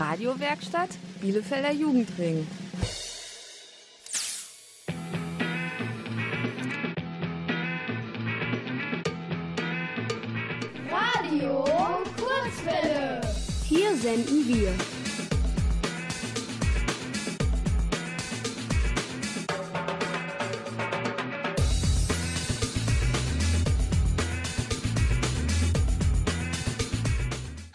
Radiowerkstatt 0.00 0.88
Bielefelder 1.20 1.72
Jugendring. 1.72 2.46
Radio 10.90 11.64
Kurzwelle. 12.16 13.20
Hier 13.68 13.94
senden 13.94 14.48
wir. 14.48 14.99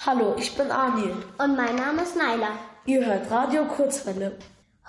Hallo, 0.06 0.36
ich 0.38 0.56
bin 0.56 0.70
Anil. 0.70 1.16
Und 1.40 1.58
mein 1.58 1.78
Name 1.78 2.04
ist 2.04 2.16
Naila. 2.16 2.50
Ihr 2.86 3.04
hört 3.04 3.32
Radio 3.32 3.66
Kurzwelle. 3.66 4.34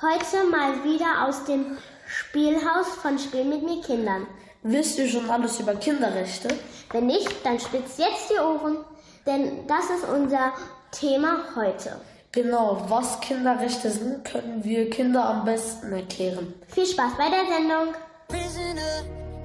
Heute 0.03 0.45
mal 0.51 0.85
wieder 0.85 1.27
aus 1.27 1.43
dem 1.47 1.79
Spielhaus 2.07 2.89
von 3.01 3.19
Spiel 3.19 3.45
mit 3.45 3.63
mir 3.63 3.81
Kindern. 3.81 4.27
Wisst 4.63 4.99
ihr 4.99 5.09
schon 5.09 5.31
alles 5.31 5.59
über 5.59 5.75
Kinderrechte? 5.75 6.49
Wenn 6.91 7.07
nicht, 7.07 7.33
dann 7.47 7.59
spitzt 7.59 7.99
jetzt 7.99 8.29
die 8.29 8.39
Ohren, 8.39 8.85
denn 9.25 9.67
das 9.67 9.85
ist 9.89 10.07
unser 10.07 10.53
Thema 10.91 11.39
heute. 11.57 11.99
Genau, 12.33 12.85
was 12.89 13.19
Kinderrechte 13.21 13.89
sind, 13.89 14.23
können 14.23 14.63
wir 14.63 14.91
Kinder 14.91 15.25
am 15.25 15.47
besten 15.47 15.93
erklären. 15.93 16.53
Viel 16.69 16.85
Spaß 16.85 17.13
bei 17.17 17.31
der 17.31 17.47
Sendung. 17.47 17.95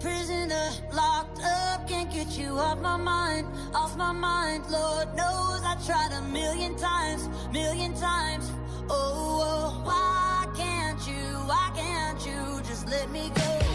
Prisoner, 0.02 0.72
locked 0.94 1.42
up, 1.44 1.88
can't 1.88 2.12
get 2.12 2.36
you 2.36 2.58
off 2.58 2.80
my 2.80 2.98
mind, 2.98 3.48
off 3.76 3.96
my 3.96 4.12
mind. 4.12 4.64
Lord 4.72 5.10
knows 5.16 5.62
I 5.64 5.78
tried 5.86 6.12
a 6.18 6.24
million 6.24 6.76
times, 6.76 7.30
million 7.52 7.94
times. 7.94 8.52
Oh, 8.90 9.42
oh, 9.44 9.82
why 9.86 10.48
can't 10.58 11.00
you, 11.08 11.36
why 11.46 11.72
can't 11.76 12.26
you 12.26 12.64
just 12.68 12.90
let 12.90 13.12
me 13.12 13.32
go? 13.36 13.71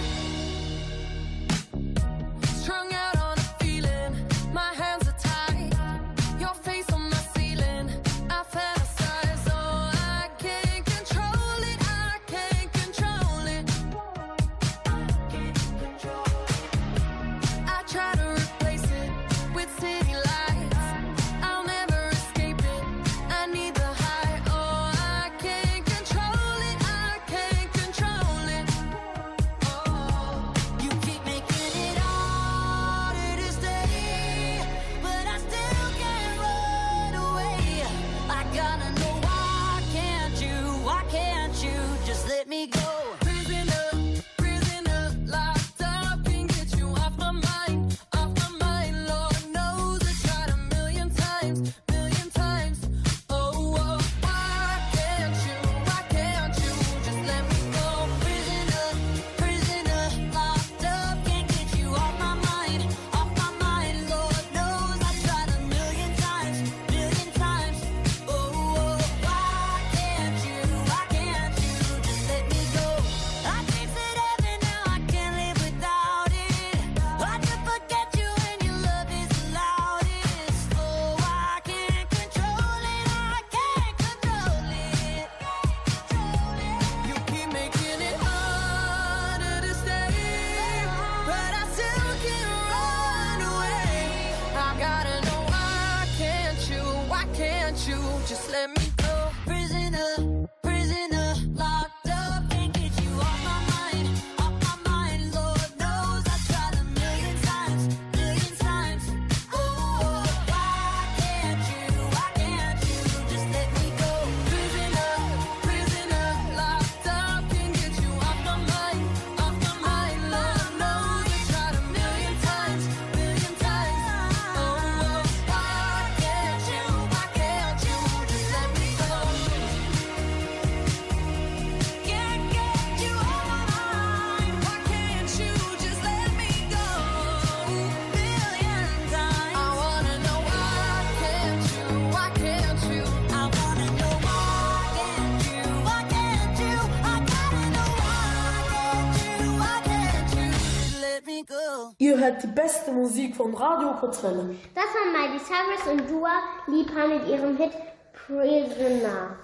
Ihr 151.98 152.18
hört 152.18 152.42
die 152.42 152.48
beste 152.48 152.92
Musik 152.92 153.34
von 153.34 153.54
Radio 153.54 153.94
Kurzwelle. 153.94 154.54
Das 154.74 154.84
waren 154.84 155.12
Miley 155.12 155.38
Cyrus 155.38 155.90
und 155.90 156.10
Dua 156.10 156.42
Lipa 156.66 157.06
mit 157.06 157.26
ihrem 157.26 157.56
Hit 157.56 157.72
Prisoner. 158.12 159.38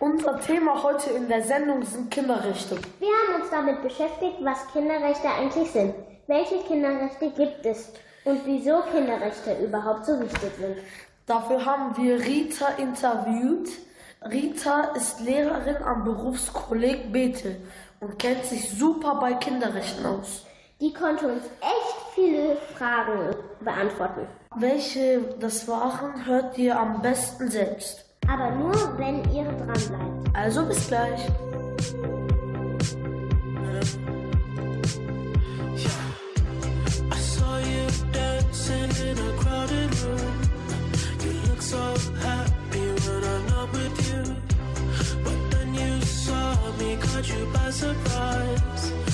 Unser 0.00 0.38
Thema 0.38 0.82
heute 0.82 1.12
in 1.12 1.28
der 1.28 1.42
Sendung 1.42 1.82
sind 1.82 2.10
Kinderrechte. 2.10 2.76
Wir 2.98 3.08
haben 3.08 3.40
uns 3.40 3.50
damit 3.50 3.80
beschäftigt, 3.80 4.36
was 4.42 4.70
Kinderrechte 4.70 5.30
eigentlich 5.30 5.70
sind. 5.70 5.94
Welche 6.26 6.58
Kinderrechte 6.64 7.30
gibt 7.30 7.64
es? 7.64 7.90
Und 8.26 8.44
wieso 8.44 8.82
Kinderrechte 8.92 9.56
überhaupt 9.64 10.04
so 10.04 10.20
wichtig 10.20 10.50
sind. 10.60 10.76
Dafür 11.24 11.64
haben 11.64 11.96
wir 11.96 12.20
Rita 12.20 12.68
interviewt. 12.76 13.70
Rita 14.20 14.92
ist 14.94 15.20
Lehrerin 15.20 15.82
am 15.82 16.04
Berufskolleg 16.04 17.10
Bethel 17.10 17.56
und 18.00 18.18
kennt 18.18 18.44
sich 18.44 18.68
super 18.68 19.14
bei 19.14 19.32
Kinderrechten 19.32 20.04
aus. 20.04 20.44
Die 20.80 20.92
konnte 20.92 21.28
uns 21.28 21.44
echt 21.60 21.96
viele 22.14 22.56
Fragen 22.76 23.36
beantworten. 23.60 24.26
Welche 24.56 25.20
das 25.38 25.68
waren, 25.68 26.26
hört 26.26 26.58
ihr 26.58 26.76
am 26.76 27.00
besten 27.00 27.48
selbst. 27.48 28.04
Aber 28.28 28.50
nur, 28.50 28.74
wenn 28.98 29.18
ihr 29.32 29.44
dran 29.44 29.68
bleibt. 29.88 30.36
Also 30.36 30.64
bis 30.66 30.88
gleich. 30.88 31.20
I 37.10 37.18
saw 37.20 37.58
you 37.58 37.86
dancing 38.12 38.90
in 39.06 39.18
a 39.18 39.32
crowded 39.40 40.02
room. 40.02 40.40
You 41.22 41.32
look 41.48 41.62
so 41.62 41.94
happy 42.20 42.86
when 43.06 43.22
I'm 43.22 43.46
not 43.46 43.72
with 43.72 43.96
you. 44.10 44.34
But 45.22 45.50
then 45.52 45.72
you 45.74 46.00
saw 46.02 46.56
me, 46.78 46.96
caught 46.96 47.28
you 47.28 47.46
by 47.52 47.70
surprise. 47.70 49.13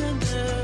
internet. 0.00 0.55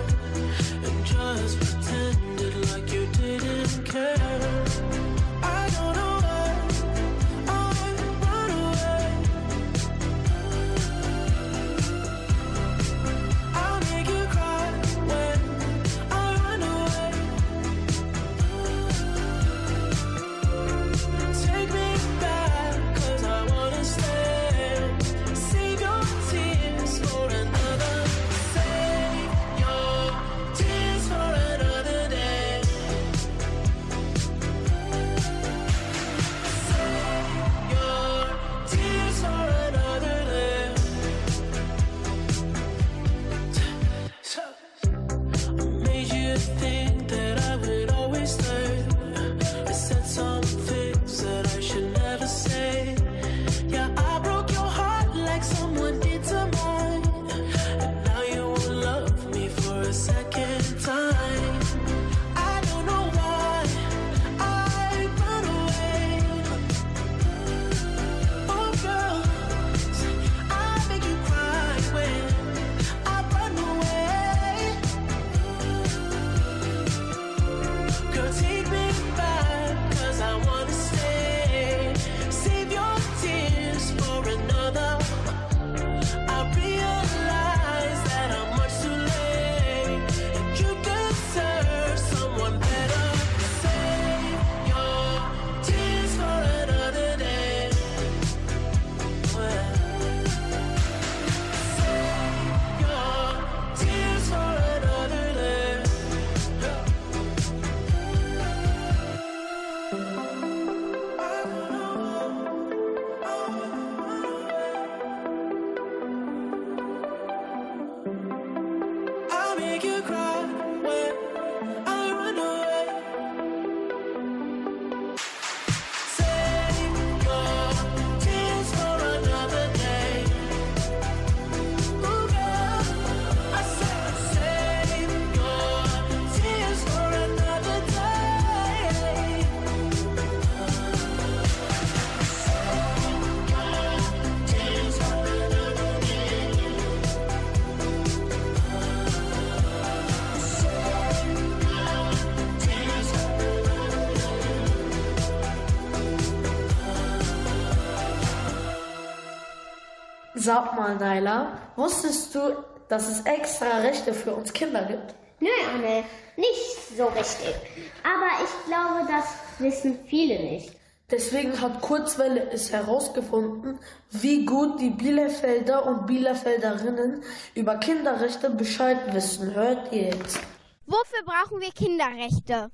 Sag 160.42 160.74
mal, 160.74 160.96
Naila, 160.96 161.56
wusstest 161.76 162.34
du, 162.34 162.40
dass 162.88 163.08
es 163.08 163.20
extra 163.26 163.78
Rechte 163.78 164.12
für 164.12 164.34
uns 164.34 164.52
Kinder 164.52 164.82
gibt? 164.86 165.14
Nö, 165.38 165.48
Anne, 165.72 166.02
nicht 166.36 166.96
so 166.96 167.04
richtig. 167.06 167.54
Aber 168.02 168.30
ich 168.42 168.66
glaube, 168.66 169.06
das 169.08 169.24
wissen 169.60 170.00
viele 170.08 170.40
nicht. 170.42 170.72
Deswegen 171.12 171.60
hat 171.60 171.80
Kurzwelle 171.80 172.50
es 172.50 172.72
herausgefunden, 172.72 173.78
wie 174.10 174.44
gut 174.44 174.80
die 174.80 174.90
Bielefelder 174.90 175.86
und 175.86 176.06
Bielefelderinnen 176.06 177.22
über 177.54 177.76
Kinderrechte 177.76 178.50
Bescheid 178.50 179.14
wissen. 179.14 179.54
Hört 179.54 179.92
ihr 179.92 180.06
jetzt? 180.06 180.40
Wofür 180.86 181.22
brauchen 181.24 181.60
wir 181.60 181.70
Kinderrechte? 181.70 182.72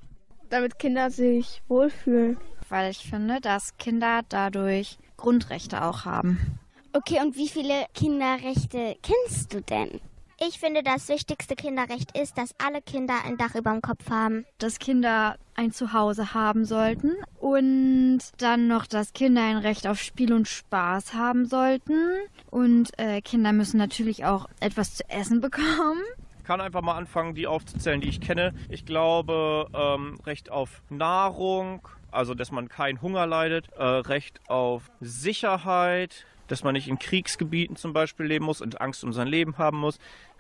Damit 0.49 0.79
Kinder 0.79 1.11
sich 1.11 1.63
wohlfühlen. 1.69 2.39
weil 2.71 2.91
ich 2.91 3.11
finde, 3.11 3.43
dass 3.43 3.77
Kinder 3.77 4.23
dadurch 4.27 4.97
Grundrechte 5.19 5.85
auch 5.85 6.07
haben. 6.07 6.59
Okay, 6.99 7.21
und 7.21 7.37
wie 7.37 7.49
viele 7.49 7.87
Kinderrechte 7.95 8.97
kennst 9.05 9.55
du 9.55 9.63
denn? 9.63 10.01
Ich 10.45 10.59
finde, 10.59 10.83
das 10.83 11.09
wichtigste 11.09 11.55
Kinderrecht 11.55 12.19
ist, 12.19 12.37
dass 12.37 12.57
alle 12.59 12.83
Kinder 12.83 13.15
ein 13.25 13.37
Dach 13.37 13.55
über 13.55 13.71
dem 13.71 13.83
Kopf 13.83 14.11
haben. 14.11 14.45
Dass 14.59 14.81
Kinder 14.81 15.37
ein 15.55 15.71
Zuhause 15.71 16.35
haben 16.35 16.65
sollten 16.65 17.13
und 17.39 18.19
dann 18.39 18.67
noch, 18.67 18.85
dass 18.85 19.13
Kinder 19.13 19.45
ein 19.45 19.59
Recht 19.59 19.87
auf 19.87 20.01
Spiel 20.01 20.33
und 20.33 20.49
Spaß 20.49 21.15
haben 21.15 21.47
sollten 21.47 22.17
und 22.51 22.91
äh, 22.99 23.21
Kinder 23.21 23.53
müssen 23.53 23.79
natürlich 23.79 24.25
auch 24.25 24.49
etwas 24.59 24.97
zu 24.97 25.09
essen 25.09 25.41
bekommen. 25.41 26.03
kann 26.43 26.61
einfach 26.61 26.83
mal 26.83 26.97
anfangen, 26.97 27.37
die 27.37 27.47
aufzuzählen, 27.47 28.01
die 28.01 28.09
ich 28.09 28.21
kenne. 28.21 28.55
Ich 28.71 28.85
glaube, 28.85 29.69
ähm, 29.73 30.19
Recht 30.27 30.51
auf 30.51 30.83
Nahrung, 30.89 31.87
also 32.11 32.35
dass 32.35 32.51
man 32.51 32.69
keinen 32.69 33.01
Hunger 33.01 33.25
leidet, 33.29 33.69
äh, 33.77 33.85
Recht 33.85 34.41
auf 34.49 34.91
Sicherheit, 35.01 36.27
dass 36.49 36.65
man 36.65 36.73
nicht 36.73 36.89
in 36.89 36.99
Kriegsgebieten 36.99 37.77
zum 37.77 37.93
Beispiel 37.93 38.27
leben 38.27 38.45
muss 38.45 38.61
und 38.61 38.81
Angst 38.81 39.05
um 39.05 39.13
sein 39.13 39.29
Leben 39.29 39.59
haben 39.59 39.79
muss, 39.79 39.99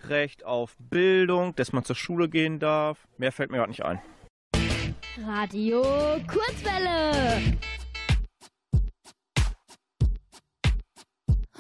Recht 0.08 0.44
auf 0.44 0.76
Bildung, 0.78 1.54
dass 1.56 1.72
man 1.72 1.84
zur 1.84 1.96
Schule 1.96 2.28
gehen 2.28 2.58
darf. 2.58 3.06
Mehr 3.16 3.32
fällt 3.32 3.50
mir 3.50 3.58
gerade 3.58 3.70
nicht 3.70 3.84
ein. 3.84 4.00
Radio 5.24 5.82
Kurzwelle. 6.26 7.58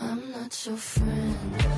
I'm 0.00 0.30
not 0.30 0.66
your 0.66 0.76
friend 0.76 1.77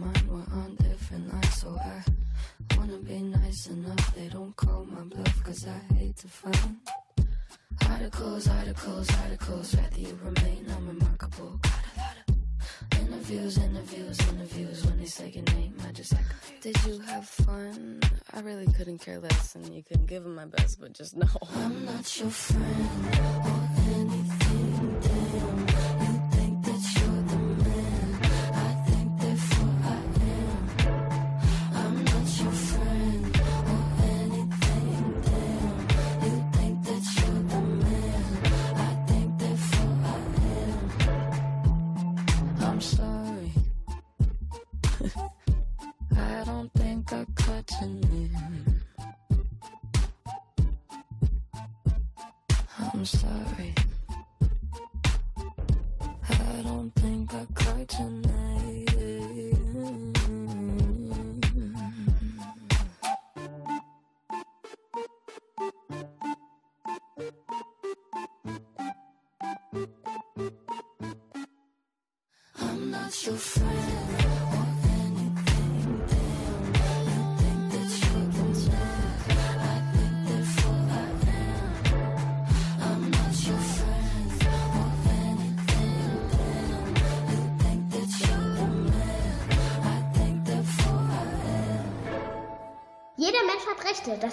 mind, 0.00 0.22
we're 0.30 0.54
on 0.60 0.76
different 0.76 1.32
lines, 1.32 1.54
so 1.60 1.68
I 1.78 2.02
wanna 2.76 2.98
be 2.98 3.20
nice 3.20 3.66
enough. 3.68 4.14
They 4.14 4.28
don't 4.28 4.54
call 4.56 4.84
my 4.86 5.02
bluff, 5.02 5.42
cause 5.44 5.66
I 5.66 5.94
hate 5.94 6.16
to 6.18 6.28
find 6.28 6.76
articles, 7.88 8.48
articles, 8.48 9.08
articles. 9.24 9.74
Rather 9.74 9.98
you 10.00 10.18
remain 10.22 10.64
unremarkable. 10.76 11.58
Got 11.62 11.72
a 11.72 12.00
lot 12.00 12.16
of 12.28 13.00
interviews, 13.00 13.58
interviews, 13.58 14.18
interviews. 14.28 14.86
When 14.86 14.98
they 14.98 15.06
say 15.06 15.28
your 15.30 15.44
name, 15.54 15.74
I 15.86 15.92
just 15.92 16.12
like, 16.14 16.24
Did 16.62 16.76
you 16.86 16.98
have 17.00 17.26
fun? 17.28 18.00
I 18.32 18.40
really 18.40 18.66
couldn't 18.72 18.98
care 18.98 19.18
less, 19.20 19.54
and 19.54 19.74
you 19.74 19.82
couldn't 19.82 20.06
give 20.06 20.22
them 20.24 20.34
my 20.34 20.46
best, 20.46 20.80
but 20.80 20.92
just 20.94 21.16
know. 21.16 21.28
I'm 21.56 21.84
not 21.84 22.18
your 22.18 22.30
friend 22.30 23.18
or 23.18 23.68
anything. 23.94 24.39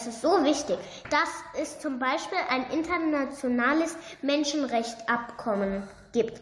Das 0.08 0.16
ist 0.16 0.22
so 0.22 0.44
wichtig. 0.44 0.78
Dass 1.10 1.62
es 1.62 1.80
zum 1.80 2.00
Beispiel 2.00 2.38
ein 2.50 2.70
internationales 2.72 3.96
Menschenrechtsabkommen 4.22 5.84
gibt. 6.14 6.42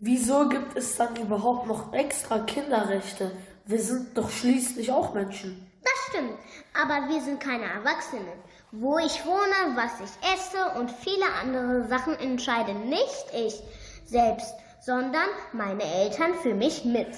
Wieso 0.00 0.48
gibt 0.48 0.76
es 0.76 0.96
dann 0.96 1.16
überhaupt 1.16 1.66
noch 1.66 1.92
extra 1.94 2.40
Kinderrechte? 2.40 3.30
Wir 3.64 3.80
sind 3.80 4.16
doch 4.18 4.30
schließlich 4.30 4.92
auch 4.92 5.14
Menschen. 5.14 5.70
Das 5.82 5.92
stimmt, 6.08 6.38
aber 6.74 7.08
wir 7.08 7.22
sind 7.22 7.40
keine 7.40 7.64
Erwachsenen. 7.64 8.38
Wo 8.72 8.98
ich 8.98 9.24
wohne, 9.24 9.76
was 9.76 9.92
ich 10.00 10.34
esse 10.34 10.78
und 10.78 10.90
viele 10.90 11.24
andere 11.40 11.88
Sachen 11.88 12.18
entscheide 12.18 12.74
nicht 12.74 13.26
ich 13.32 13.62
selbst, 14.04 14.52
sondern 14.80 15.28
meine 15.52 15.84
Eltern 15.84 16.34
für 16.42 16.54
mich 16.54 16.84
mit. 16.84 17.08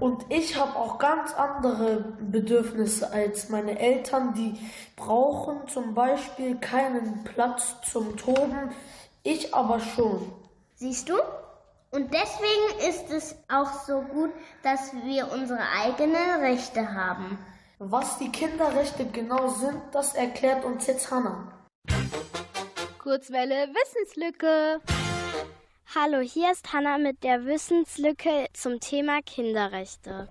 Und 0.00 0.26
ich 0.28 0.56
habe 0.56 0.76
auch 0.76 0.98
ganz 0.98 1.34
andere 1.34 2.14
Bedürfnisse 2.20 3.12
als 3.12 3.48
meine 3.48 3.78
Eltern. 3.78 4.34
Die 4.34 4.54
brauchen 4.96 5.66
zum 5.66 5.94
Beispiel 5.94 6.56
keinen 6.56 7.24
Platz 7.24 7.76
zum 7.90 8.16
Toben. 8.16 8.70
Ich 9.24 9.54
aber 9.54 9.80
schon. 9.80 10.32
Siehst 10.76 11.08
du? 11.08 11.14
Und 11.90 12.12
deswegen 12.12 12.88
ist 12.88 13.10
es 13.10 13.34
auch 13.48 13.72
so 13.86 14.02
gut, 14.02 14.30
dass 14.62 14.92
wir 15.04 15.32
unsere 15.32 15.62
eigenen 15.82 16.40
Rechte 16.40 16.94
haben. 16.94 17.38
Was 17.78 18.18
die 18.18 18.30
Kinderrechte 18.30 19.06
genau 19.06 19.48
sind, 19.48 19.80
das 19.92 20.14
erklärt 20.14 20.64
uns 20.64 20.86
jetzt 20.86 21.10
Hannah. 21.10 21.52
Kurzwelle 22.98 23.68
Wissenslücke. 23.68 24.80
Hallo, 25.94 26.20
hier 26.20 26.52
ist 26.52 26.74
Hanna 26.74 26.98
mit 26.98 27.24
der 27.24 27.46
Wissenslücke 27.46 28.48
zum 28.52 28.78
Thema 28.78 29.22
Kinderrechte. 29.22 30.28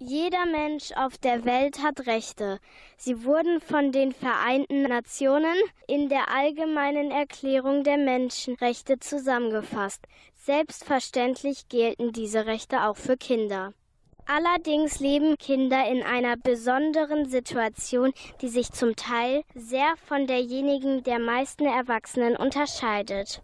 Jeder 0.00 0.46
Mensch 0.46 0.90
auf 0.96 1.16
der 1.16 1.44
Welt 1.44 1.80
hat 1.80 2.08
Rechte. 2.08 2.58
Sie 2.96 3.24
wurden 3.24 3.60
von 3.60 3.92
den 3.92 4.10
Vereinten 4.10 4.82
Nationen 4.82 5.54
in 5.86 6.08
der 6.08 6.28
Allgemeinen 6.34 7.12
Erklärung 7.12 7.84
der 7.84 7.98
Menschenrechte 7.98 8.98
zusammengefasst. 8.98 10.04
Selbstverständlich 10.34 11.68
gelten 11.68 12.10
diese 12.10 12.46
Rechte 12.46 12.82
auch 12.82 12.96
für 12.96 13.16
Kinder. 13.16 13.74
Allerdings 14.26 14.98
leben 14.98 15.38
Kinder 15.38 15.88
in 15.88 16.02
einer 16.02 16.36
besonderen 16.36 17.26
Situation, 17.28 18.12
die 18.42 18.48
sich 18.48 18.72
zum 18.72 18.96
Teil 18.96 19.44
sehr 19.54 19.94
von 20.04 20.26
derjenigen 20.26 21.04
der 21.04 21.20
meisten 21.20 21.64
Erwachsenen 21.64 22.36
unterscheidet. 22.36 23.40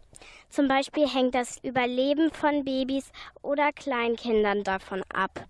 Zum 0.53 0.69
Beispiel 0.69 1.09
hängt 1.09 1.35
das 1.35 1.59
Überleben 1.65 2.31
von 2.31 2.63
Babys 2.63 3.11
oder 3.41 3.73
Kleinkindern 3.73 4.65
davon 4.65 5.03
ab, 5.11 5.47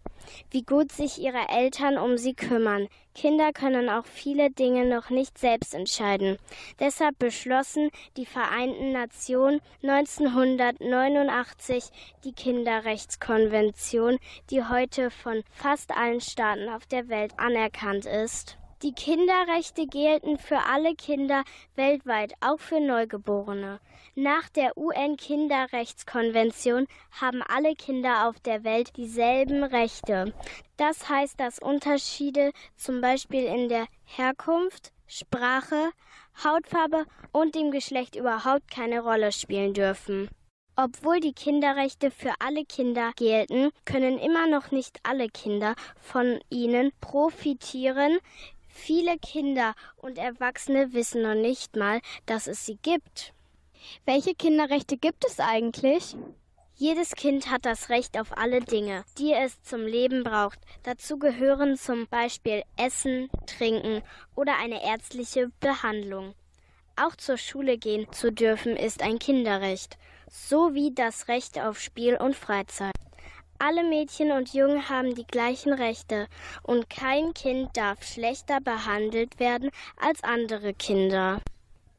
wie 0.52 0.62
gut 0.62 0.92
sich 0.92 1.20
ihre 1.20 1.48
Eltern 1.48 1.98
um 1.98 2.18
sie 2.18 2.34
kümmern. 2.34 2.86
Kinder 3.12 3.52
können 3.52 3.88
auch 3.88 4.06
viele 4.06 4.52
Dinge 4.52 4.86
noch 4.86 5.10
nicht 5.10 5.38
selbst 5.38 5.74
entscheiden. 5.74 6.38
Deshalb 6.78 7.18
beschlossen 7.18 7.90
die 8.16 8.26
Vereinten 8.26 8.92
Nationen 8.92 9.60
1989 9.82 11.86
die 12.22 12.32
Kinderrechtskonvention, 12.32 14.20
die 14.50 14.62
heute 14.62 15.10
von 15.10 15.42
fast 15.50 15.90
allen 15.90 16.20
Staaten 16.20 16.68
auf 16.68 16.86
der 16.86 17.08
Welt 17.08 17.32
anerkannt 17.38 18.06
ist. 18.06 18.56
Die 18.82 18.92
Kinderrechte 18.92 19.86
gelten 19.86 20.38
für 20.38 20.58
alle 20.58 20.96
Kinder 20.96 21.44
weltweit, 21.76 22.34
auch 22.40 22.58
für 22.58 22.80
Neugeborene. 22.80 23.78
Nach 24.16 24.48
der 24.48 24.76
UN-Kinderrechtskonvention 24.76 26.88
haben 27.12 27.42
alle 27.42 27.76
Kinder 27.76 28.28
auf 28.28 28.40
der 28.40 28.64
Welt 28.64 28.96
dieselben 28.96 29.62
Rechte. 29.62 30.34
Das 30.78 31.08
heißt, 31.08 31.38
dass 31.38 31.60
Unterschiede 31.60 32.50
zum 32.74 33.00
Beispiel 33.00 33.44
in 33.44 33.68
der 33.68 33.86
Herkunft, 34.04 34.90
Sprache, 35.06 35.92
Hautfarbe 36.42 37.04
und 37.30 37.54
dem 37.54 37.70
Geschlecht 37.70 38.16
überhaupt 38.16 38.68
keine 38.68 39.02
Rolle 39.02 39.30
spielen 39.30 39.74
dürfen. 39.74 40.28
Obwohl 40.74 41.20
die 41.20 41.34
Kinderrechte 41.34 42.10
für 42.10 42.32
alle 42.40 42.64
Kinder 42.64 43.12
gelten, 43.14 43.70
können 43.84 44.18
immer 44.18 44.48
noch 44.48 44.72
nicht 44.72 44.98
alle 45.04 45.28
Kinder 45.28 45.76
von 46.00 46.40
ihnen 46.48 46.90
profitieren. 47.00 48.18
Viele 48.74 49.18
Kinder 49.18 49.74
und 49.96 50.18
Erwachsene 50.18 50.92
wissen 50.92 51.22
noch 51.22 51.34
nicht 51.34 51.76
mal, 51.76 52.00
dass 52.26 52.46
es 52.46 52.66
sie 52.66 52.78
gibt. 52.82 53.32
Welche 54.06 54.34
Kinderrechte 54.34 54.96
gibt 54.96 55.24
es 55.24 55.38
eigentlich? 55.38 56.16
Jedes 56.74 57.14
Kind 57.14 57.48
hat 57.50 57.64
das 57.64 57.90
Recht 57.90 58.18
auf 58.18 58.36
alle 58.36 58.60
Dinge, 58.60 59.04
die 59.18 59.32
es 59.32 59.62
zum 59.62 59.86
Leben 59.86 60.24
braucht. 60.24 60.58
Dazu 60.82 61.18
gehören 61.18 61.76
zum 61.76 62.08
Beispiel 62.08 62.62
Essen, 62.76 63.28
Trinken 63.46 64.02
oder 64.34 64.56
eine 64.58 64.82
ärztliche 64.82 65.52
Behandlung. 65.60 66.34
Auch 66.96 67.14
zur 67.14 67.36
Schule 67.36 67.78
gehen 67.78 68.10
zu 68.12 68.32
dürfen 68.32 68.76
ist 68.76 69.02
ein 69.02 69.18
Kinderrecht, 69.18 69.96
sowie 70.28 70.92
das 70.92 71.28
Recht 71.28 71.60
auf 71.60 71.78
Spiel 71.78 72.16
und 72.16 72.34
Freizeit. 72.34 72.92
Alle 73.64 73.84
Mädchen 73.84 74.32
und 74.32 74.52
Jungen 74.54 74.88
haben 74.88 75.14
die 75.14 75.24
gleichen 75.24 75.72
Rechte 75.72 76.26
und 76.64 76.90
kein 76.90 77.32
Kind 77.32 77.76
darf 77.76 78.02
schlechter 78.02 78.60
behandelt 78.60 79.38
werden 79.38 79.70
als 79.96 80.24
andere 80.24 80.74
Kinder. 80.74 81.40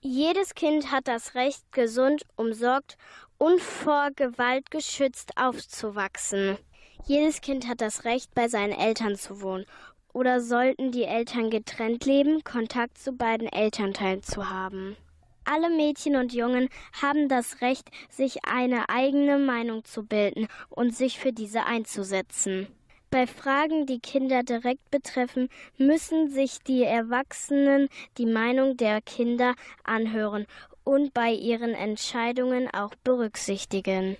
Jedes 0.02 0.56
Kind 0.56 0.92
hat 0.92 1.08
das 1.08 1.36
Recht, 1.36 1.64
gesund, 1.72 2.24
umsorgt 2.36 2.98
und 3.38 3.62
vor 3.62 4.10
Gewalt 4.14 4.72
geschützt 4.72 5.38
aufzuwachsen. 5.38 6.58
Jedes 7.06 7.40
Kind 7.40 7.66
hat 7.70 7.80
das 7.80 8.04
Recht, 8.04 8.36
bei 8.36 8.50
seinen 8.50 8.74
Eltern 8.74 9.16
zu 9.16 9.42
wohnen. 9.42 9.66
Oder 10.12 10.42
sollten 10.42 10.92
die 10.92 11.06
Eltern 11.06 11.50
getrennt 11.50 12.04
leben, 12.06 12.44
Kontakt 12.44 12.98
zu 12.98 13.14
beiden 13.14 13.48
Elternteilen 13.48 14.22
zu 14.22 14.50
haben. 14.50 14.98
Alle 15.46 15.70
Mädchen 15.70 16.16
und 16.16 16.34
Jungen 16.34 16.70
haben 17.02 17.28
das 17.30 17.62
Recht, 17.62 17.90
sich 18.10 18.46
eine 18.46 18.90
eigene 18.90 19.38
Meinung 19.38 19.84
zu 19.86 20.04
bilden 20.04 20.48
und 20.70 20.96
sich 20.96 21.20
für 21.20 21.34
diese 21.34 21.66
einzusetzen. 21.66 22.68
Bei 23.10 23.28
Fragen, 23.28 23.86
die 23.86 24.00
Kinder 24.00 24.42
direkt 24.42 24.90
betreffen, 24.90 25.50
müssen 25.78 26.30
sich 26.32 26.60
die 26.60 26.84
Erwachsenen 26.84 27.90
die 28.18 28.26
Meinung 28.26 28.76
der 28.76 29.02
Kinder 29.02 29.54
anhören 29.84 30.48
und 30.84 31.14
bei 31.14 31.32
ihren 31.32 31.76
Entscheidungen 31.76 32.74
auch 32.74 32.96
berücksichtigen. 33.04 34.18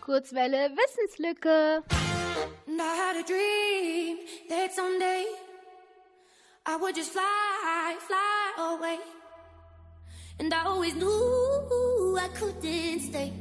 Kurzwelle 0.00 0.70
Wissenslücke. 0.76 1.84
And 2.66 2.80
I 2.80 2.94
had 2.96 3.16
a 3.16 3.22
dream 3.22 4.18
that 4.48 4.72
someday 4.72 5.24
I 6.66 6.76
would 6.76 6.96
just 6.96 7.12
fly, 7.12 7.96
fly 8.06 8.76
away. 8.76 8.98
And 10.42 10.52
I 10.52 10.64
always 10.64 10.96
knew 10.96 12.18
I 12.20 12.26
couldn't 12.34 12.98
stay. 12.98 13.32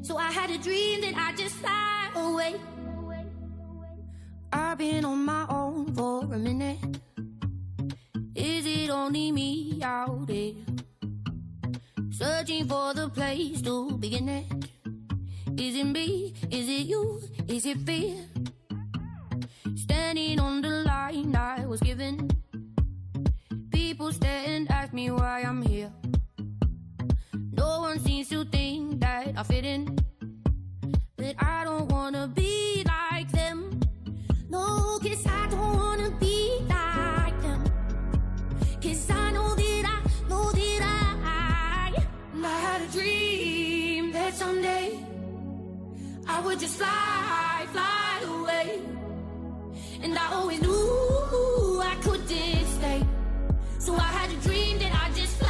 So 0.00 0.16
I 0.16 0.32
had 0.32 0.48
a 0.48 0.56
dream 0.56 1.02
that 1.02 1.14
I 1.14 1.36
just 1.36 1.56
fly 1.56 2.08
away. 2.16 2.54
I've 4.50 4.78
been 4.78 5.04
on 5.04 5.26
my 5.26 5.44
own 5.50 5.94
for 5.94 6.24
a 6.24 6.38
minute. 6.38 6.78
Is 8.34 8.64
it 8.64 8.88
only 8.88 9.30
me 9.30 9.78
out 9.82 10.26
there? 10.26 10.54
Searching 12.10 12.66
for 12.66 12.94
the 12.94 13.10
place 13.10 13.60
to 13.60 13.98
begin 13.98 14.30
it. 14.30 14.46
Is 15.58 15.76
it 15.76 15.84
me? 15.84 16.32
Is 16.50 16.66
it 16.66 16.86
you? 16.86 17.20
Is 17.46 17.66
it 17.66 17.76
fear? 17.80 18.24
Standing 19.76 20.40
on 20.40 20.62
the 20.62 20.82
line 20.88 21.36
I 21.36 21.66
was 21.66 21.80
given. 21.80 22.30
People 23.70 24.10
stare 24.12 24.44
and 24.46 24.70
ask 24.70 24.94
me 24.94 25.10
why 25.10 25.42
I'm 25.42 25.60
here. 25.60 25.92
No 27.62 27.78
one 27.78 28.00
seems 28.00 28.28
to 28.30 28.44
think 28.44 28.98
that 28.98 29.34
I 29.36 29.42
fit 29.44 29.64
in. 29.64 29.96
But 31.16 31.34
I 31.38 31.62
don't 31.62 31.88
wanna 31.92 32.26
be 32.26 32.82
like 32.84 33.30
them. 33.30 33.58
No, 34.50 34.98
cause 35.04 35.24
I 35.40 35.42
don't 35.52 35.76
wanna 35.84 36.10
be 36.18 36.38
like 36.68 37.38
them. 37.46 37.62
Cause 38.82 39.08
I 39.10 39.30
know 39.30 39.54
that 39.54 39.84
I 39.94 39.98
know 40.28 40.46
that 40.50 40.82
I, 40.82 42.04
I 42.52 42.56
had 42.66 42.80
a 42.82 42.88
dream 42.96 44.10
that 44.10 44.34
someday 44.34 44.98
I 46.34 46.40
would 46.44 46.58
just 46.58 46.76
fly, 46.78 47.66
fly 47.74 48.12
away. 48.34 48.80
And 50.02 50.18
I 50.18 50.26
always 50.34 50.60
knew 50.60 51.80
I 51.92 51.94
couldn't 52.02 52.66
stay. 52.76 53.00
So 53.78 53.94
I 53.94 54.10
had 54.18 54.30
a 54.36 54.38
dream 54.48 54.80
that 54.80 54.92
I 55.04 55.06
just 55.20 55.41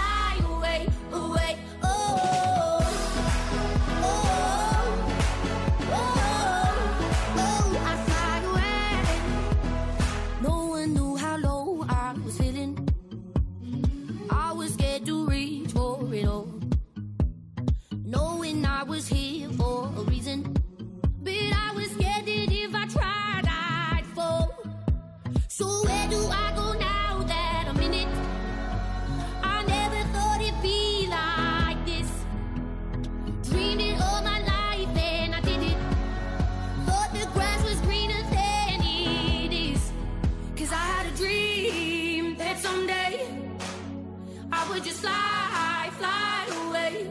would 44.83 44.89
just 44.89 45.01
fly, 45.01 45.91
fly 45.99 46.47
away. 46.67 47.11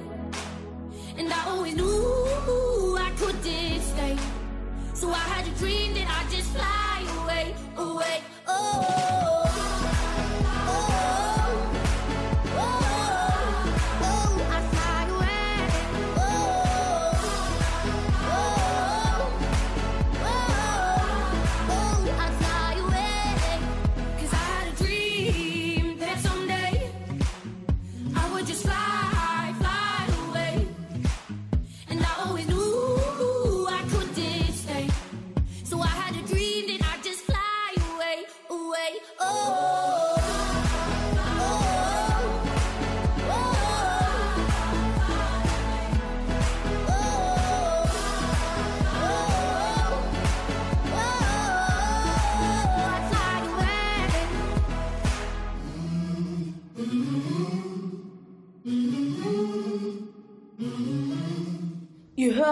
And 1.18 1.32
I 1.32 1.50
always 1.50 1.76
knew 1.76 2.98
I 2.98 3.12
couldn't 3.18 3.82
stay. 3.82 4.18
So 4.94 5.10
I 5.10 5.24
had 5.34 5.48
a 5.48 5.58
dream 5.58 5.94
that 5.94 6.08
I 6.10 6.30
just 6.30 6.52
fly 6.52 7.24
away, 7.24 7.56
away. 7.78 8.22
Oh, 8.48 9.21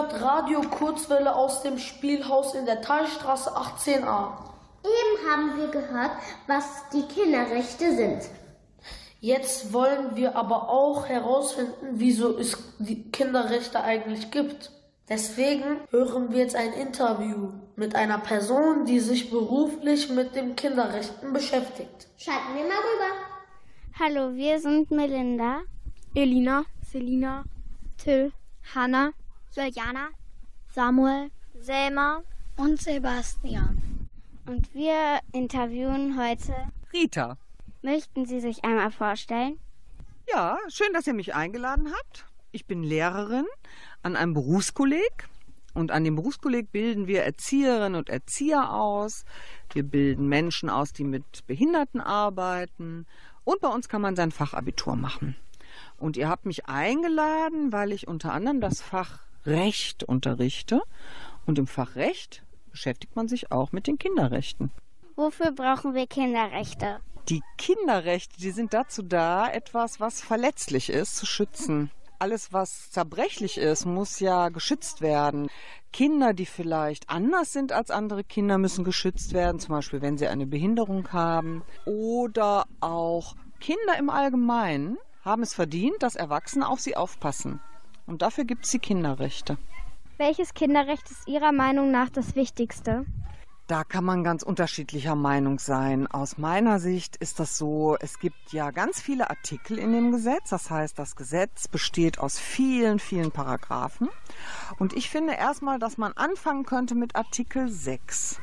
hört 0.09 0.21
Radio 0.21 0.61
Kurzwelle 0.61 1.35
aus 1.35 1.61
dem 1.61 1.77
Spielhaus 1.77 2.55
in 2.55 2.65
der 2.65 2.81
Talstraße 2.81 3.55
18a. 3.55 4.31
Eben 4.83 5.29
haben 5.29 5.57
wir 5.57 5.67
gehört, 5.67 6.11
was 6.47 6.87
die 6.93 7.03
Kinderrechte 7.03 7.95
sind. 7.95 8.21
Jetzt 9.19 9.73
wollen 9.73 10.15
wir 10.15 10.35
aber 10.35 10.69
auch 10.69 11.07
herausfinden, 11.07 11.87
wieso 11.93 12.37
es 12.37 12.57
die 12.79 13.11
Kinderrechte 13.11 13.83
eigentlich 13.83 14.31
gibt. 14.31 14.71
Deswegen 15.09 15.81
hören 15.89 16.31
wir 16.31 16.39
jetzt 16.39 16.55
ein 16.55 16.73
Interview 16.73 17.51
mit 17.75 17.95
einer 17.95 18.19
Person, 18.19 18.85
die 18.85 18.99
sich 18.99 19.29
beruflich 19.29 20.09
mit 20.09 20.35
den 20.35 20.55
Kinderrechten 20.55 21.33
beschäftigt. 21.33 22.07
Schalten 22.17 22.55
wir 22.55 22.63
mal 22.63 22.77
rüber. 22.77 23.13
Hallo, 23.99 24.35
wir 24.35 24.59
sind 24.59 24.91
Melinda, 24.91 25.61
Elina, 26.15 26.63
Selina, 26.89 27.43
Till, 27.97 28.31
Hanna, 28.73 29.11
Juliana, 29.59 30.07
Samuel 30.73 31.31
Selma 31.59 32.23
und 32.55 32.81
Sebastian. 32.81 34.07
und 34.45 34.73
wir 34.73 35.19
interviewen 35.33 36.17
heute. 36.17 36.53
Rita. 36.93 37.37
Möchten 37.81 38.25
Sie 38.25 38.39
sich 38.39 38.63
einmal 38.63 38.89
vorstellen? 38.89 39.59
Ja, 40.31 40.57
schön, 40.69 40.93
dass 40.93 41.07
ihr 41.07 41.13
mich 41.13 41.35
eingeladen 41.35 41.91
habt. 41.93 42.25
Ich 42.53 42.67
bin 42.67 42.83
Lehrerin 42.83 43.45
an 44.01 44.15
einem 44.15 44.33
Berufskolleg 44.33 45.27
und 45.73 45.91
an 45.91 46.05
dem 46.05 46.15
Berufskolleg 46.15 46.71
bilden 46.71 47.07
wir 47.07 47.23
Erzieherinnen 47.23 47.95
und 47.95 48.07
Erzieher 48.07 48.73
aus. 48.73 49.25
Wir 49.73 49.83
bilden 49.83 50.29
Menschen 50.29 50.69
aus, 50.69 50.93
die 50.93 51.03
mit 51.03 51.45
Behinderten 51.47 51.99
arbeiten 51.99 53.05
und 53.43 53.59
bei 53.59 53.67
uns 53.67 53.89
kann 53.89 54.01
man 54.01 54.15
sein 54.15 54.31
Fachabitur 54.31 54.95
machen. 54.95 55.35
Und 55.97 56.15
ihr 56.15 56.29
habt 56.29 56.45
mich 56.45 56.67
eingeladen, 56.67 57.73
weil 57.73 57.91
ich 57.91 58.07
unter 58.07 58.31
anderem 58.31 58.61
das 58.61 58.81
Fach 58.81 59.19
Recht 59.45 60.03
unterrichte 60.03 60.81
und 61.45 61.59
im 61.59 61.67
Fach 61.67 61.95
Recht 61.95 62.43
beschäftigt 62.71 63.15
man 63.15 63.27
sich 63.27 63.51
auch 63.51 63.71
mit 63.71 63.87
den 63.87 63.97
Kinderrechten. 63.97 64.71
Wofür 65.15 65.51
brauchen 65.51 65.93
wir 65.93 66.07
Kinderrechte? 66.07 66.99
Die 67.27 67.41
Kinderrechte, 67.57 68.39
die 68.39 68.51
sind 68.51 68.73
dazu 68.73 69.03
da, 69.03 69.47
etwas, 69.47 69.99
was 69.99 70.21
verletzlich 70.21 70.89
ist, 70.89 71.17
zu 71.17 71.25
schützen. 71.25 71.91
Alles, 72.17 72.51
was 72.51 72.91
zerbrechlich 72.91 73.57
ist, 73.57 73.85
muss 73.85 74.19
ja 74.19 74.49
geschützt 74.49 75.01
werden. 75.01 75.49
Kinder, 75.93 76.33
die 76.33 76.45
vielleicht 76.45 77.09
anders 77.09 77.53
sind 77.53 77.71
als 77.71 77.91
andere 77.91 78.23
Kinder, 78.23 78.57
müssen 78.57 78.83
geschützt 78.83 79.33
werden, 79.33 79.59
zum 79.59 79.75
Beispiel 79.75 80.01
wenn 80.01 80.17
sie 80.17 80.27
eine 80.27 80.45
Behinderung 80.45 81.11
haben. 81.13 81.63
Oder 81.85 82.65
auch 82.81 83.35
Kinder 83.59 83.97
im 83.97 84.09
Allgemeinen 84.09 84.97
haben 85.23 85.43
es 85.43 85.53
verdient, 85.53 86.01
dass 86.01 86.15
Erwachsene 86.15 86.67
auf 86.67 86.79
sie 86.79 86.95
aufpassen. 86.95 87.61
Und 88.09 88.23
dafür 88.23 88.43
gibt 88.43 88.65
es 88.65 88.71
die 88.71 88.79
Kinderrechte. 88.79 89.59
Welches 90.17 90.55
Kinderrecht 90.55 91.11
ist 91.11 91.27
Ihrer 91.27 91.51
Meinung 91.51 91.91
nach 91.91 92.09
das 92.09 92.35
wichtigste? 92.35 93.05
Da 93.67 93.83
kann 93.83 94.03
man 94.03 94.23
ganz 94.23 94.41
unterschiedlicher 94.41 95.13
Meinung 95.13 95.59
sein. 95.59 96.07
Aus 96.07 96.39
meiner 96.39 96.79
Sicht 96.79 97.17
ist 97.17 97.39
das 97.39 97.55
so, 97.55 97.97
es 97.99 98.17
gibt 98.17 98.51
ja 98.51 98.71
ganz 98.71 98.99
viele 98.99 99.29
Artikel 99.29 99.77
in 99.77 99.93
dem 99.93 100.11
Gesetz. 100.11 100.49
Das 100.49 100.71
heißt, 100.71 100.97
das 100.97 101.15
Gesetz 101.15 101.67
besteht 101.67 102.17
aus 102.17 102.39
vielen, 102.39 102.97
vielen 102.97 103.29
Paragraphen. 103.29 104.09
Und 104.79 104.93
ich 104.93 105.07
finde 105.07 105.33
erstmal, 105.33 105.77
dass 105.77 105.99
man 105.99 106.13
anfangen 106.13 106.65
könnte 106.65 106.95
mit 106.95 107.15
Artikel 107.15 107.69
6. 107.69 108.41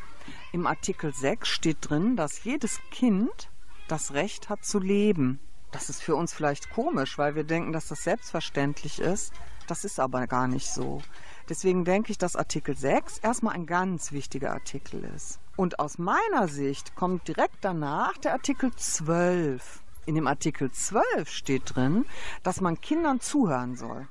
Im 0.52 0.68
Artikel 0.68 1.12
6 1.12 1.48
steht 1.48 1.78
drin, 1.80 2.14
dass 2.14 2.44
jedes 2.44 2.78
Kind 2.92 3.50
das 3.88 4.14
Recht 4.14 4.48
hat 4.48 4.64
zu 4.64 4.78
leben. 4.78 5.40
Das 5.72 5.90
ist 5.90 6.00
für 6.02 6.14
uns 6.14 6.32
vielleicht 6.32 6.70
komisch, 6.70 7.18
weil 7.18 7.34
wir 7.34 7.42
denken, 7.42 7.72
dass 7.72 7.88
das 7.88 8.04
selbstverständlich 8.04 9.00
ist. 9.00 9.32
Das 9.66 9.84
ist 9.84 9.98
aber 9.98 10.26
gar 10.26 10.46
nicht 10.46 10.70
so. 10.70 11.02
Deswegen 11.48 11.84
denke 11.84 12.12
ich, 12.12 12.18
dass 12.18 12.36
Artikel 12.36 12.76
6 12.76 13.18
erstmal 13.18 13.54
ein 13.54 13.66
ganz 13.66 14.12
wichtiger 14.12 14.52
Artikel 14.52 15.04
ist. 15.14 15.40
Und 15.56 15.78
aus 15.78 15.98
meiner 15.98 16.48
Sicht 16.48 16.94
kommt 16.94 17.28
direkt 17.28 17.58
danach 17.62 18.16
der 18.18 18.32
Artikel 18.32 18.74
12. 18.74 19.80
In 20.06 20.14
dem 20.14 20.26
Artikel 20.26 20.70
12 20.70 21.28
steht 21.28 21.74
drin, 21.74 22.04
dass 22.42 22.60
man 22.60 22.80
Kindern 22.80 23.20
zuhören 23.20 23.76
soll. 23.76 24.06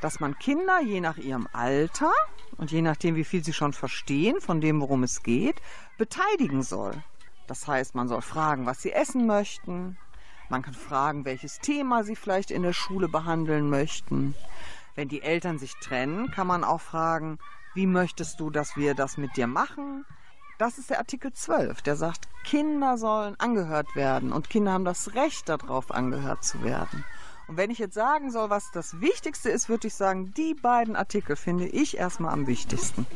dass 0.00 0.20
man 0.20 0.38
Kinder 0.38 0.80
je 0.80 1.00
nach 1.00 1.16
ihrem 1.16 1.48
Alter 1.52 2.12
und 2.56 2.70
je 2.70 2.82
nachdem, 2.82 3.16
wie 3.16 3.24
viel 3.24 3.44
sie 3.44 3.52
schon 3.52 3.72
verstehen 3.72 4.40
von 4.40 4.60
dem, 4.60 4.80
worum 4.80 5.02
es 5.02 5.22
geht, 5.22 5.56
beteiligen 5.98 6.62
soll. 6.62 7.02
Das 7.46 7.66
heißt, 7.66 7.94
man 7.94 8.08
soll 8.08 8.22
fragen, 8.22 8.66
was 8.66 8.82
sie 8.82 8.92
essen 8.92 9.26
möchten. 9.26 9.98
Man 10.48 10.62
kann 10.62 10.74
fragen, 10.74 11.24
welches 11.24 11.58
Thema 11.58 12.04
sie 12.04 12.16
vielleicht 12.16 12.50
in 12.50 12.62
der 12.62 12.72
Schule 12.72 13.08
behandeln 13.08 13.70
möchten. 13.70 14.34
Wenn 15.00 15.08
die 15.08 15.22
Eltern 15.22 15.58
sich 15.58 15.76
trennen, 15.76 16.30
kann 16.30 16.46
man 16.46 16.62
auch 16.62 16.82
fragen, 16.82 17.38
wie 17.72 17.86
möchtest 17.86 18.38
du, 18.38 18.50
dass 18.50 18.76
wir 18.76 18.94
das 18.94 19.16
mit 19.16 19.34
dir 19.34 19.46
machen? 19.46 20.04
Das 20.58 20.76
ist 20.76 20.90
der 20.90 20.98
Artikel 20.98 21.32
12, 21.32 21.80
der 21.80 21.96
sagt, 21.96 22.28
Kinder 22.44 22.98
sollen 22.98 23.34
angehört 23.40 23.96
werden 23.96 24.30
und 24.30 24.50
Kinder 24.50 24.72
haben 24.72 24.84
das 24.84 25.14
Recht 25.14 25.48
darauf, 25.48 25.90
angehört 25.90 26.44
zu 26.44 26.62
werden. 26.62 27.02
Und 27.48 27.56
wenn 27.56 27.70
ich 27.70 27.78
jetzt 27.78 27.94
sagen 27.94 28.30
soll, 28.30 28.50
was 28.50 28.72
das 28.72 29.00
Wichtigste 29.00 29.48
ist, 29.48 29.70
würde 29.70 29.86
ich 29.86 29.94
sagen, 29.94 30.34
die 30.36 30.52
beiden 30.52 30.96
Artikel 30.96 31.34
finde 31.34 31.66
ich 31.66 31.96
erstmal 31.96 32.34
am 32.34 32.46
wichtigsten. 32.46 33.06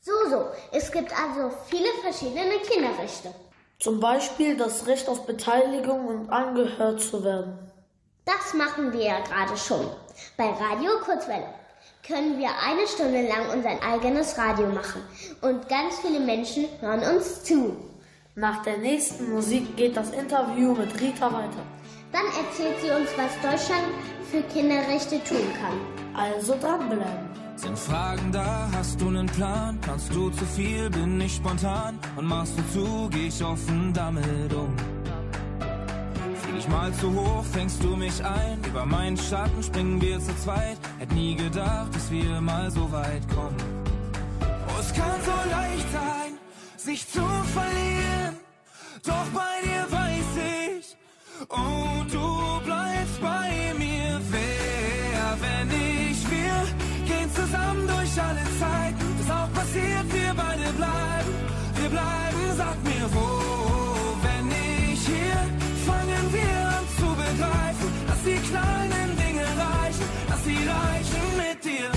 So, 0.00 0.10
so. 0.28 0.48
Es 0.72 0.90
gibt 0.90 1.12
also 1.12 1.56
viele 1.66 1.88
verschiedene 2.02 2.58
Kinderrechte. 2.68 3.32
Zum 3.78 4.00
Beispiel 4.00 4.56
das 4.56 4.88
Recht 4.88 5.08
auf 5.08 5.24
Beteiligung 5.24 6.04
und 6.08 6.30
angehört 6.30 7.00
zu 7.00 7.22
werden. 7.22 7.56
Das 8.24 8.54
machen 8.54 8.92
wir 8.92 9.04
ja 9.04 9.20
gerade 9.20 9.56
schon. 9.56 9.88
Bei 10.36 10.50
Radio 10.50 10.92
Kurzwelle 11.04 11.48
können 12.06 12.38
wir 12.38 12.48
eine 12.48 12.86
Stunde 12.86 13.26
lang 13.28 13.50
unser 13.52 13.82
eigenes 13.82 14.36
Radio 14.38 14.66
machen. 14.68 15.02
Und 15.42 15.68
ganz 15.68 15.98
viele 16.00 16.20
Menschen 16.20 16.66
hören 16.80 17.16
uns 17.16 17.44
zu. 17.44 17.76
Nach 18.34 18.62
der 18.62 18.78
nächsten 18.78 19.30
Musik 19.32 19.76
geht 19.76 19.96
das 19.96 20.10
Interview 20.10 20.74
mit 20.74 21.00
Rita 21.00 21.32
weiter. 21.32 21.64
Dann 22.12 22.26
erzählt 22.26 22.80
sie 22.80 22.90
uns, 22.90 23.08
was 23.16 23.34
Deutschland 23.42 23.84
für 24.30 24.42
Kinderrechte 24.42 25.22
tun 25.24 25.52
kann. 25.60 25.78
Also 26.14 26.54
dranbleiben. 26.60 27.28
Sind 27.56 27.76
Fragen 27.76 28.30
da, 28.30 28.68
hast 28.72 29.00
du 29.00 29.10
nen 29.10 29.26
Plan? 29.26 29.78
Kannst 29.84 30.14
du 30.14 30.30
zu 30.30 30.44
viel, 30.44 30.88
bin 30.90 31.20
ich 31.20 31.34
spontan? 31.34 31.98
Und 32.16 32.26
machst 32.26 32.54
du 32.56 32.62
zu, 32.72 33.08
geh 33.10 33.26
ich 33.26 33.42
offen 33.42 33.92
damit 33.92 34.54
um. 34.54 34.74
Flieg 36.58 36.66
ich 36.66 36.72
mal 36.72 36.92
zu 36.92 37.14
hoch, 37.14 37.44
fängst 37.52 37.84
du 37.84 37.94
mich 37.94 38.24
ein? 38.24 38.60
Über 38.64 38.84
meinen 38.84 39.16
Schatten 39.16 39.62
springen 39.62 40.00
wir 40.00 40.18
zu 40.18 40.34
zweit. 40.38 40.76
Hätt 40.98 41.12
nie 41.12 41.36
gedacht, 41.36 41.94
dass 41.94 42.10
wir 42.10 42.40
mal 42.40 42.68
so 42.70 42.90
weit 42.90 43.22
kommen. 43.32 43.56
Oh, 44.66 44.80
es 44.80 44.92
kann 44.92 45.20
so 45.24 45.50
leicht 45.50 45.92
sein, 45.92 46.32
sich 46.76 47.06
zu 47.06 47.24
verlieren. 47.54 48.36
Doch 49.04 49.26
bei 49.32 49.54
dir 49.62 49.86
weiß 49.88 50.32
ich, 50.80 50.96
oh, 51.48 52.02
du 52.10 52.64
bleibst 52.64 53.20
bei 53.20 53.74
mir. 53.78 54.20
Wer, 54.30 55.36
wenn 55.40 55.68
ich 55.70 56.28
wir, 56.28 56.56
gehen 57.06 57.30
zusammen 57.32 57.86
durch 57.86 58.20
alle 58.20 58.44
Zeiten. 58.58 59.06
Was 59.20 59.30
auch 59.30 59.52
passiert, 59.52 60.12
wir 60.12 60.34
beide 60.34 60.72
bleiben. 60.72 61.32
Wir 61.76 61.90
bleiben, 61.90 62.56
sag 62.56 62.82
mir 62.82 63.08
wo. 63.14 63.37
Kleinen 68.50 69.16
Dinge 69.16 69.44
reichen, 69.44 70.06
dass 70.28 70.44
sie 70.44 70.56
reichen 70.56 71.24
mit 71.36 71.64
dir. 71.64 71.90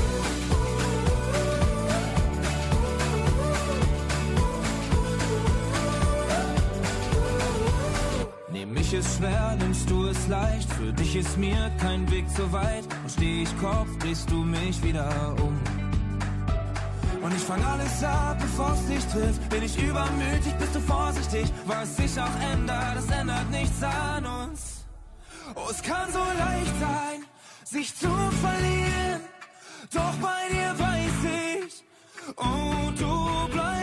Nehm 8.51 8.75
ich 8.77 8.93
es 8.93 9.17
schwer, 9.17 9.55
nimmst 9.59 9.89
du 9.89 10.07
es 10.07 10.27
leicht. 10.27 10.71
Für 10.73 10.93
dich 10.93 11.15
ist 11.15 11.37
mir 11.37 11.71
kein 11.79 12.09
Weg 12.11 12.29
zu 12.29 12.51
weit. 12.51 12.85
Und 13.03 13.11
steh 13.11 13.43
ich 13.43 13.59
Kopf, 13.59 13.89
drehst 13.99 14.29
du 14.29 14.43
mich 14.43 14.83
wieder 14.83 15.35
um. 15.41 15.57
Und 17.21 17.35
ich 17.35 17.43
fang 17.43 17.63
alles 17.63 18.03
ab, 18.03 18.37
bevor 18.39 18.73
es 18.73 18.85
dich 18.87 19.05
trifft. 19.05 19.49
Bin 19.49 19.63
ich 19.63 19.77
übermütig, 19.81 20.53
bist 20.59 20.75
du 20.75 20.79
vorsichtig. 20.79 21.51
Was 21.65 21.95
sich 21.95 22.19
auch 22.19 22.51
ändert, 22.51 22.95
das 22.95 23.19
ändert 23.19 23.49
nichts 23.51 23.83
an 23.83 24.25
uns. 24.25 24.70
Es 25.71 25.81
kann 25.81 26.12
so 26.12 26.19
leicht 26.19 26.79
sein, 26.81 27.25
sich 27.63 27.95
zu 27.95 28.10
verlieren. 28.41 29.21
Doch 29.93 30.13
bei 30.21 30.49
dir 30.49 30.77
weiß 30.77 31.65
ich, 31.65 31.84
oh, 32.36 32.91
du 32.99 33.47
bleibst 33.53 33.81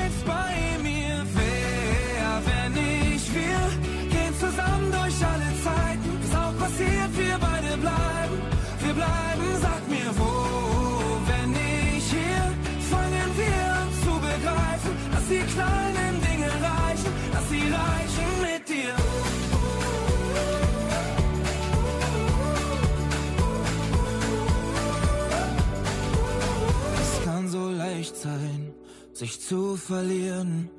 sich 29.18 29.40
zu 29.40 29.76
verlieren. 29.76 30.70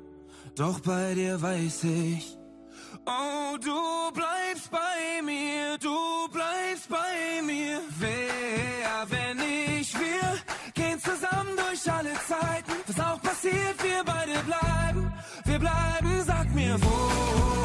Doch 0.56 0.80
bei 0.80 1.14
dir 1.14 1.40
weiß 1.42 1.84
ich, 1.84 2.38
oh, 3.04 3.56
du 3.58 4.12
bleibst 4.14 4.70
bei 4.70 5.22
mir, 5.22 5.76
du 5.78 5.96
bleibst 6.32 6.88
bei 6.88 7.42
mir. 7.44 7.80
Wer, 7.98 9.06
wenn 9.10 9.38
ich 9.78 9.92
wir, 9.98 10.38
gehen 10.72 10.98
zusammen 10.98 11.54
durch 11.56 11.92
alle 11.92 12.14
Zeiten. 12.26 12.72
Was 12.86 13.00
auch 13.00 13.20
passiert, 13.20 13.82
wir 13.82 14.02
beide 14.04 14.38
bleiben, 14.44 15.12
wir 15.44 15.58
bleiben, 15.58 16.22
sag 16.26 16.54
mir 16.54 16.80
wo. 16.82 17.59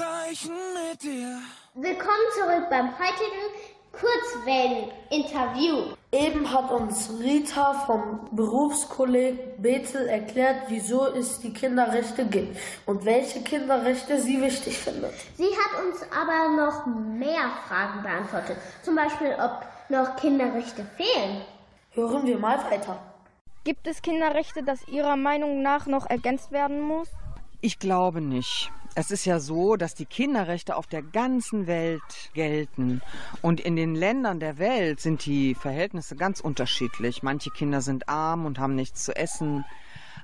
Dass 0.00 0.08
sie 0.34 0.48
reichen 0.48 0.56
mit 0.90 1.02
dir. 1.02 1.38
Willkommen 1.74 2.26
zurück 2.34 2.70
beim 2.70 2.88
heutigen 2.98 3.44
Kurzwellen-Interview. 3.92 5.94
Eben 6.12 6.50
hat 6.50 6.70
uns 6.70 7.10
Rita 7.20 7.74
vom 7.86 8.26
Berufskolleg 8.32 9.60
Bethel 9.60 10.08
erklärt, 10.08 10.62
wieso 10.68 11.04
es 11.06 11.40
die 11.40 11.52
Kinderrechte 11.52 12.24
gibt 12.24 12.56
und 12.86 13.04
welche 13.04 13.42
Kinderrechte 13.42 14.18
sie 14.20 14.40
wichtig 14.40 14.78
findet. 14.78 15.12
Sie 15.36 15.44
hat 15.44 15.84
uns 15.84 16.02
aber 16.12 16.48
noch 16.56 16.86
mehr 16.86 17.50
Fragen 17.68 18.02
beantwortet. 18.02 18.56
Zum 18.82 18.96
Beispiel, 18.96 19.36
ob 19.38 19.66
noch 19.90 20.16
Kinderrechte 20.16 20.86
fehlen. 20.96 21.42
Hören 21.92 22.26
wir 22.26 22.38
mal 22.38 22.58
weiter. 22.70 22.98
Gibt 23.64 23.86
es 23.86 24.00
Kinderrechte, 24.00 24.62
das 24.62 24.88
Ihrer 24.88 25.16
Meinung 25.16 25.60
nach 25.62 25.84
noch 25.86 26.08
ergänzt 26.08 26.52
werden 26.52 26.80
muss? 26.80 27.10
Ich 27.60 27.78
glaube 27.78 28.22
nicht. 28.22 28.72
Es 28.96 29.12
ist 29.12 29.24
ja 29.24 29.38
so, 29.38 29.76
dass 29.76 29.94
die 29.94 30.04
Kinderrechte 30.04 30.74
auf 30.74 30.86
der 30.86 31.02
ganzen 31.02 31.68
Welt 31.68 32.02
gelten. 32.34 33.00
Und 33.40 33.60
in 33.60 33.76
den 33.76 33.94
Ländern 33.94 34.40
der 34.40 34.58
Welt 34.58 35.00
sind 35.00 35.24
die 35.26 35.54
Verhältnisse 35.54 36.16
ganz 36.16 36.40
unterschiedlich. 36.40 37.22
Manche 37.22 37.50
Kinder 37.50 37.82
sind 37.82 38.08
arm 38.08 38.46
und 38.46 38.58
haben 38.58 38.74
nichts 38.74 39.04
zu 39.04 39.14
essen. 39.14 39.64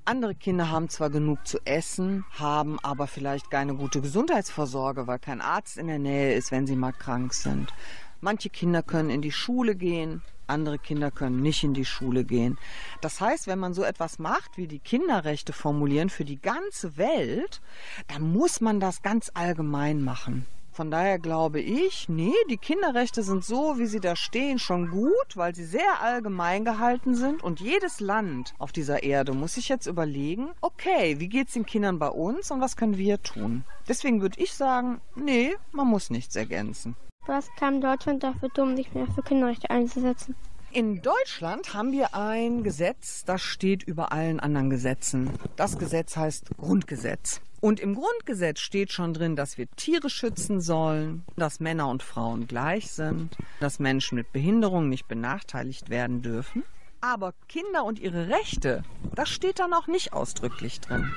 Andere 0.05 0.35
Kinder 0.35 0.71
haben 0.71 0.89
zwar 0.89 1.11
genug 1.11 1.47
zu 1.47 1.59
essen, 1.65 2.25
haben 2.33 2.79
aber 2.83 3.07
vielleicht 3.07 3.51
keine 3.51 3.75
gute 3.75 4.01
Gesundheitsvorsorge, 4.01 5.07
weil 5.07 5.19
kein 5.21 5.41
Arzt 5.41 5.79
in 5.79 5.87
der 5.87 5.99
Nähe 5.99 6.35
ist, 6.35 6.51
wenn 6.51 6.67
sie 6.67 6.77
mal 6.77 6.93
krank 6.93 7.35
sind. 7.35 7.73
Manche 8.21 8.51
Kinder 8.51 8.83
können 8.83 9.11
in 9.11 9.23
die 9.23 9.33
Schule 9.33 9.77
gehen, 9.77 10.23
andere 10.47 10.79
Kinder 10.79 11.11
können 11.11 11.43
nicht 11.43 11.65
in 11.65 11.75
die 11.75 11.85
Schule 11.85 12.25
gehen. 12.25 12.59
Das 13.01 13.21
heißt, 13.21 13.47
wenn 13.47 13.59
man 13.59 13.75
so 13.75 13.83
etwas 13.83 14.19
macht, 14.19 14.57
wie 14.57 14.67
die 14.67 14.79
Kinderrechte 14.79 15.53
formulieren 15.53 16.11
für 16.11 16.25
die 16.25 16.41
ganze 16.41 16.97
Welt, 16.97 17.61
dann 18.09 18.33
muss 18.33 18.61
man 18.61 18.81
das 18.81 19.03
ganz 19.03 19.31
allgemein 19.35 20.03
machen. 20.03 20.47
Von 20.77 20.91
daher 20.91 21.19
glaube 21.19 21.59
ich, 21.59 22.07
nee, 22.11 22.35
die 22.51 22.59
Kinderrechte 22.59 23.23
sind 23.23 23.43
so, 23.43 23.79
wie 23.79 23.87
sie 23.87 23.99
da 23.99 24.15
stehen, 24.15 24.59
schon 24.59 24.91
gut, 24.91 25.35
weil 25.35 25.55
sie 25.55 25.65
sehr 25.65 26.03
allgemein 26.03 26.67
gehalten 26.67 27.15
sind. 27.15 27.43
Und 27.43 27.61
jedes 27.61 27.99
Land 28.01 28.53
auf 28.59 28.73
dieser 28.73 29.03
Erde 29.03 29.33
muss 29.33 29.55
sich 29.55 29.71
jetzt 29.71 29.87
überlegen, 29.87 30.51
okay, 30.61 31.19
wie 31.19 31.31
geht's 31.31 31.55
den 31.55 31.65
Kindern 31.65 31.99
bei 31.99 32.11
uns 32.11 32.51
und 32.51 32.61
was 32.61 32.77
können 32.77 32.99
wir 32.99 33.23
tun? 33.23 33.65
Deswegen 33.89 34.21
würde 34.21 34.39
ich 34.39 34.53
sagen, 34.53 35.01
nee, 35.15 35.55
man 35.73 35.87
muss 35.87 36.11
nichts 36.11 36.37
ergänzen. 36.37 36.95
Was 37.27 37.49
kann 37.59 37.81
Deutschland 37.81 38.23
dafür 38.23 38.51
tun, 38.51 38.77
sich 38.77 38.95
mehr 38.95 39.09
für 39.09 39.23
Kinderrechte 39.23 39.69
einzusetzen? 39.69 40.37
In 40.71 41.03
Deutschland 41.03 41.75
haben 41.75 41.91
wir 41.91 42.15
ein 42.15 42.63
Gesetz, 42.63 43.25
das 43.25 43.43
steht 43.43 43.83
über 43.83 44.13
allen 44.13 44.39
anderen 44.39 44.71
Gesetzen. 44.71 45.31
Das 45.57 45.79
Gesetz 45.79 46.17
heißt 46.17 46.51
Grundgesetz. 46.57 47.41
Und 47.61 47.81
im 47.81 47.95
Grundgesetz 47.95 48.61
steht 48.61 48.93
schon 48.93 49.13
drin, 49.13 49.35
dass 49.35 49.59
wir 49.59 49.69
Tiere 49.73 50.09
schützen 50.09 50.61
sollen, 50.61 51.25
dass 51.37 51.59
Männer 51.59 51.89
und 51.89 52.05
Frauen 52.05 52.47
gleich 52.47 52.93
sind, 52.93 53.37
dass 53.59 53.81
Menschen 53.81 54.17
mit 54.17 54.33
Behinderung 54.33 54.89
nicht 54.89 55.09
benachteiligt 55.09 55.91
werden 55.91 56.23
dürfen. 56.23 56.63
Aber 57.01 57.33
Kinder 57.49 57.85
und 57.85 57.99
ihre 57.99 58.29
Rechte, 58.29 58.85
das 59.15 59.31
steht 59.31 59.59
da 59.59 59.67
noch 59.67 59.89
nicht 59.89 60.13
ausdrücklich 60.13 60.81
drin. 60.81 61.13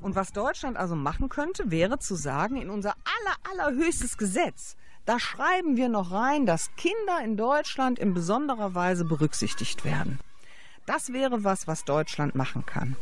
Und 0.00 0.16
was 0.16 0.32
Deutschland 0.32 0.76
also 0.76 0.96
machen 0.96 1.28
könnte, 1.28 1.70
wäre 1.70 1.98
zu 1.98 2.14
sagen, 2.14 2.56
in 2.56 2.70
unser 2.70 2.94
aller, 3.04 3.62
allerhöchstes 3.62 4.16
Gesetz, 4.18 4.76
da 5.06 5.18
schreiben 5.18 5.76
wir 5.76 5.88
noch 5.88 6.12
rein, 6.12 6.46
dass 6.46 6.74
Kinder 6.76 7.20
in 7.24 7.36
Deutschland 7.36 7.98
in 7.98 8.14
besonderer 8.14 8.74
Weise 8.74 9.04
berücksichtigt 9.04 9.84
werden. 9.84 10.20
Das 10.86 11.12
wäre 11.12 11.44
was, 11.44 11.66
was 11.66 11.84
Deutschland 11.84 12.34
machen 12.34 12.66
kann. 12.66 12.96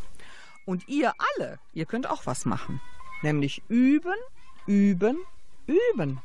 Und 0.64 0.88
ihr 0.88 1.12
alle, 1.37 1.58
ihr 1.72 1.87
könnt 1.87 2.08
auch 2.08 2.26
was 2.26 2.44
machen. 2.44 2.80
Nämlich 3.22 3.62
üben, 3.68 4.14
üben, 4.66 5.16
üben. 5.66 6.20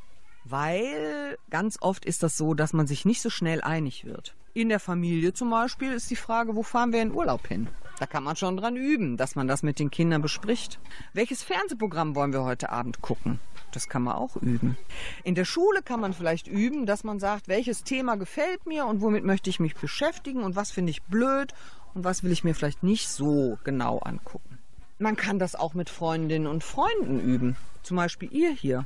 Weil 0.45 1.37
ganz 1.49 1.77
oft 1.81 2.05
ist 2.05 2.23
das 2.23 2.37
so, 2.37 2.53
dass 2.53 2.73
man 2.73 2.87
sich 2.87 3.05
nicht 3.05 3.21
so 3.21 3.29
schnell 3.29 3.61
einig 3.61 4.05
wird. 4.05 4.35
In 4.53 4.69
der 4.69 4.79
Familie 4.79 5.33
zum 5.33 5.49
Beispiel 5.49 5.93
ist 5.93 6.11
die 6.11 6.15
Frage, 6.15 6.55
wo 6.55 6.63
fahren 6.63 6.93
wir 6.93 7.01
in 7.01 7.13
Urlaub 7.13 7.47
hin? 7.47 7.67
Da 7.99 8.05
kann 8.05 8.23
man 8.23 8.35
schon 8.35 8.57
dran 8.57 8.75
üben, 8.75 9.17
dass 9.17 9.35
man 9.35 9.47
das 9.47 9.63
mit 9.63 9.79
den 9.79 9.89
Kindern 9.89 10.21
bespricht. 10.21 10.79
Welches 11.13 11.43
Fernsehprogramm 11.43 12.15
wollen 12.15 12.33
wir 12.33 12.43
heute 12.43 12.69
Abend 12.69 13.01
gucken? 13.01 13.39
Das 13.71 13.89
kann 13.89 14.03
man 14.03 14.15
auch 14.15 14.35
üben. 14.35 14.77
In 15.23 15.35
der 15.35 15.45
Schule 15.45 15.81
kann 15.81 15.99
man 15.99 16.13
vielleicht 16.13 16.47
üben, 16.47 16.85
dass 16.85 17.03
man 17.03 17.19
sagt, 17.19 17.47
welches 17.47 17.83
Thema 17.83 18.15
gefällt 18.15 18.67
mir 18.67 18.85
und 18.85 19.01
womit 19.01 19.23
möchte 19.23 19.49
ich 19.49 19.59
mich 19.59 19.75
beschäftigen 19.75 20.43
und 20.43 20.55
was 20.55 20.71
finde 20.71 20.91
ich 20.91 21.01
blöd 21.03 21.53
und 21.93 22.03
was 22.03 22.23
will 22.23 22.31
ich 22.31 22.43
mir 22.43 22.53
vielleicht 22.53 22.83
nicht 22.83 23.09
so 23.09 23.57
genau 23.63 23.99
angucken. 23.99 24.59
Man 24.99 25.15
kann 25.15 25.39
das 25.39 25.55
auch 25.55 25.73
mit 25.73 25.89
Freundinnen 25.89 26.47
und 26.47 26.63
Freunden 26.63 27.19
üben. 27.19 27.55
Zum 27.81 27.97
Beispiel 27.97 28.31
ihr 28.31 28.51
hier. 28.51 28.85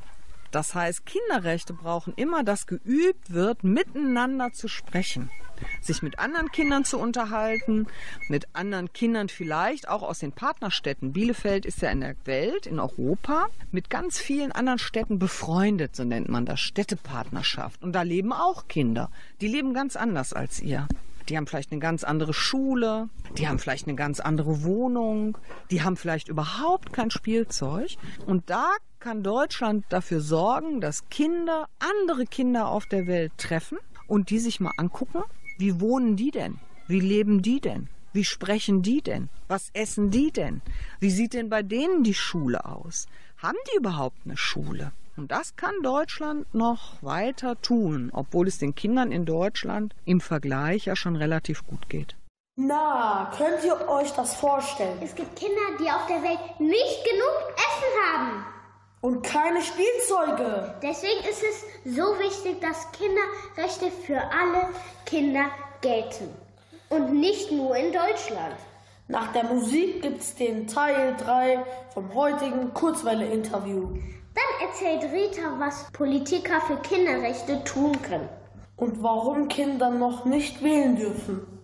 Das 0.50 0.74
heißt, 0.74 1.04
Kinderrechte 1.04 1.74
brauchen 1.74 2.14
immer, 2.16 2.42
dass 2.42 2.66
geübt 2.66 3.32
wird, 3.32 3.64
miteinander 3.64 4.52
zu 4.52 4.68
sprechen, 4.68 5.30
sich 5.80 6.02
mit 6.02 6.18
anderen 6.18 6.50
Kindern 6.50 6.84
zu 6.84 6.98
unterhalten, 6.98 7.86
mit 8.28 8.46
anderen 8.54 8.92
Kindern 8.92 9.28
vielleicht 9.28 9.88
auch 9.88 10.02
aus 10.02 10.20
den 10.20 10.32
Partnerstädten. 10.32 11.12
Bielefeld 11.12 11.66
ist 11.66 11.82
ja 11.82 11.90
in 11.90 12.00
der 12.00 12.16
Welt, 12.24 12.66
in 12.66 12.80
Europa, 12.80 13.48
mit 13.70 13.90
ganz 13.90 14.18
vielen 14.18 14.52
anderen 14.52 14.78
Städten 14.78 15.18
befreundet, 15.18 15.94
so 15.94 16.04
nennt 16.04 16.28
man 16.28 16.46
das, 16.46 16.60
Städtepartnerschaft. 16.60 17.82
Und 17.82 17.92
da 17.92 18.02
leben 18.02 18.32
auch 18.32 18.68
Kinder. 18.68 19.10
Die 19.40 19.48
leben 19.48 19.74
ganz 19.74 19.96
anders 19.96 20.32
als 20.32 20.60
ihr. 20.60 20.88
Die 21.28 21.36
haben 21.36 21.46
vielleicht 21.46 21.72
eine 21.72 21.80
ganz 21.80 22.04
andere 22.04 22.32
Schule, 22.32 23.10
die 23.36 23.48
haben 23.48 23.58
vielleicht 23.58 23.86
eine 23.86 23.96
ganz 23.96 24.18
andere 24.18 24.62
Wohnung, 24.64 25.36
die 25.70 25.82
haben 25.82 25.98
vielleicht 25.98 26.28
überhaupt 26.28 26.94
kein 26.94 27.10
Spielzeug. 27.10 27.96
Und 28.24 28.48
da 28.48 28.70
kann 29.00 29.22
Deutschland 29.22 29.84
dafür 29.88 30.20
sorgen, 30.20 30.80
dass 30.80 31.08
Kinder 31.08 31.68
andere 31.78 32.26
Kinder 32.26 32.68
auf 32.68 32.86
der 32.86 33.06
Welt 33.06 33.32
treffen 33.38 33.78
und 34.06 34.30
die 34.30 34.38
sich 34.38 34.60
mal 34.60 34.72
angucken, 34.76 35.22
wie 35.58 35.80
wohnen 35.80 36.16
die 36.16 36.30
denn? 36.30 36.58
Wie 36.86 37.00
leben 37.00 37.42
die 37.42 37.60
denn? 37.60 37.88
Wie 38.12 38.24
sprechen 38.24 38.82
die 38.82 39.02
denn? 39.02 39.28
Was 39.46 39.70
essen 39.74 40.10
die 40.10 40.32
denn? 40.32 40.62
Wie 40.98 41.10
sieht 41.10 41.34
denn 41.34 41.50
bei 41.50 41.62
denen 41.62 42.02
die 42.02 42.14
Schule 42.14 42.64
aus? 42.64 43.06
Haben 43.36 43.58
die 43.70 43.76
überhaupt 43.76 44.18
eine 44.24 44.36
Schule? 44.36 44.92
Und 45.16 45.30
das 45.30 45.56
kann 45.56 45.74
Deutschland 45.82 46.52
noch 46.54 47.02
weiter 47.02 47.60
tun, 47.60 48.10
obwohl 48.12 48.46
es 48.46 48.58
den 48.58 48.74
Kindern 48.74 49.12
in 49.12 49.26
Deutschland 49.26 49.94
im 50.04 50.20
Vergleich 50.20 50.86
ja 50.86 50.96
schon 50.96 51.16
relativ 51.16 51.66
gut 51.66 51.88
geht. 51.88 52.16
Na, 52.56 53.30
könnt 53.36 53.64
ihr 53.64 53.88
euch 53.88 54.10
das 54.12 54.34
vorstellen? 54.34 54.98
Es 55.02 55.14
gibt 55.14 55.36
Kinder, 55.36 55.76
die 55.78 55.90
auf 55.90 56.06
der 56.06 56.22
Welt 56.22 56.60
nicht 56.60 57.04
genug 57.04 57.54
Essen 57.54 58.12
haben. 58.12 58.57
Und 59.00 59.22
keine 59.22 59.60
Spielzeuge. 59.62 60.74
Deswegen 60.82 61.20
ist 61.30 61.44
es 61.44 61.94
so 61.96 62.02
wichtig, 62.18 62.60
dass 62.60 62.90
Kinderrechte 62.92 63.90
für 64.04 64.18
alle 64.18 64.68
Kinder 65.06 65.46
gelten. 65.80 66.28
Und 66.88 67.12
nicht 67.12 67.52
nur 67.52 67.76
in 67.76 67.92
Deutschland. 67.92 68.56
Nach 69.06 69.32
der 69.32 69.44
Musik 69.44 70.02
gibt's 70.02 70.34
den 70.34 70.66
Teil 70.66 71.14
3 71.16 71.64
vom 71.94 72.12
heutigen 72.12 72.74
Kurzwelle-Interview. 72.74 73.94
Dann 74.34 74.68
erzählt 74.68 75.12
Rita, 75.12 75.54
was 75.58 75.86
Politiker 75.92 76.60
für 76.62 76.76
Kinderrechte 76.78 77.62
tun 77.64 78.02
können. 78.02 78.28
Und 78.76 79.02
warum 79.02 79.48
Kinder 79.48 79.90
noch 79.90 80.24
nicht 80.24 80.62
wählen 80.62 80.96
dürfen. 80.96 81.57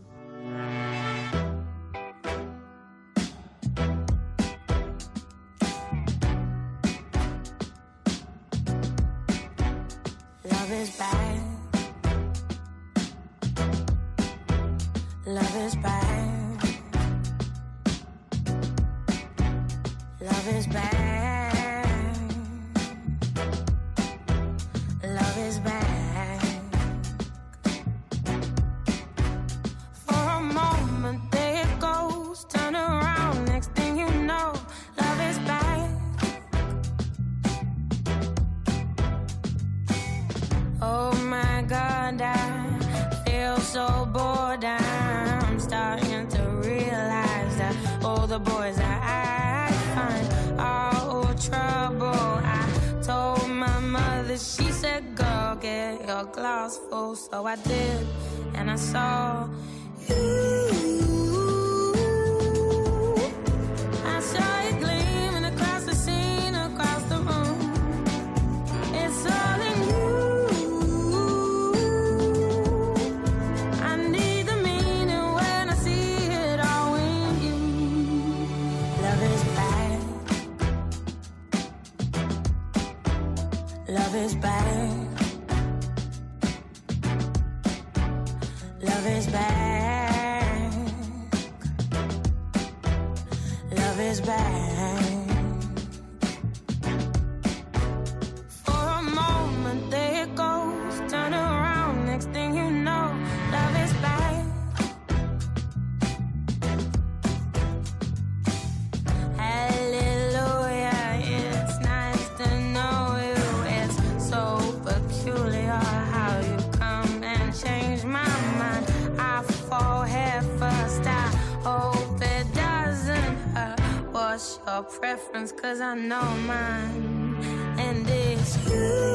Cause 125.53 125.83
I 125.83 125.95
know 125.95 126.23
mine, 126.47 127.37
and 127.79 128.09
it's 128.09 128.57
you. 128.67 129.14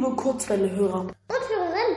Liebe 0.00 0.16
Kurzwelle-Hörer. 0.16 1.00
Und 1.00 1.12
Hörerin. 1.28 1.96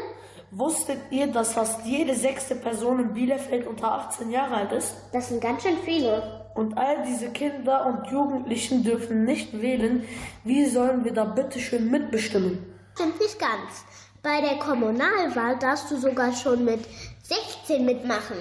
Wusstet 0.52 1.00
ihr, 1.10 1.28
dass 1.28 1.54
fast 1.54 1.86
jede 1.86 2.14
sechste 2.16 2.56
Person 2.56 3.00
in 3.00 3.14
Bielefeld 3.14 3.66
unter 3.66 3.94
18 3.94 4.30
Jahre 4.30 4.56
alt 4.56 4.72
ist? 4.74 4.94
Das 5.14 5.30
sind 5.30 5.42
ganz 5.42 5.64
schön 5.64 5.78
viele. 5.86 6.46
Und 6.54 6.78
all 6.78 7.04
diese 7.04 7.30
Kinder 7.30 7.86
und 7.86 8.12
Jugendlichen 8.12 8.84
dürfen 8.84 9.24
nicht 9.24 9.60
wählen. 9.60 10.04
Wie 10.44 10.66
sollen 10.66 11.06
wir 11.06 11.14
da 11.14 11.24
bitte 11.24 11.60
schön 11.60 11.90
mitbestimmen? 11.90 12.60
Stimmt 12.96 13.20
nicht 13.20 13.40
ganz. 13.40 13.86
Bei 14.22 14.42
der 14.42 14.60
Kommunalwahl 14.60 15.58
darfst 15.58 15.90
du 15.90 15.96
sogar 15.96 16.34
schon 16.34 16.66
mit 16.66 16.82
16 17.24 17.86
mitmachen. 17.86 18.38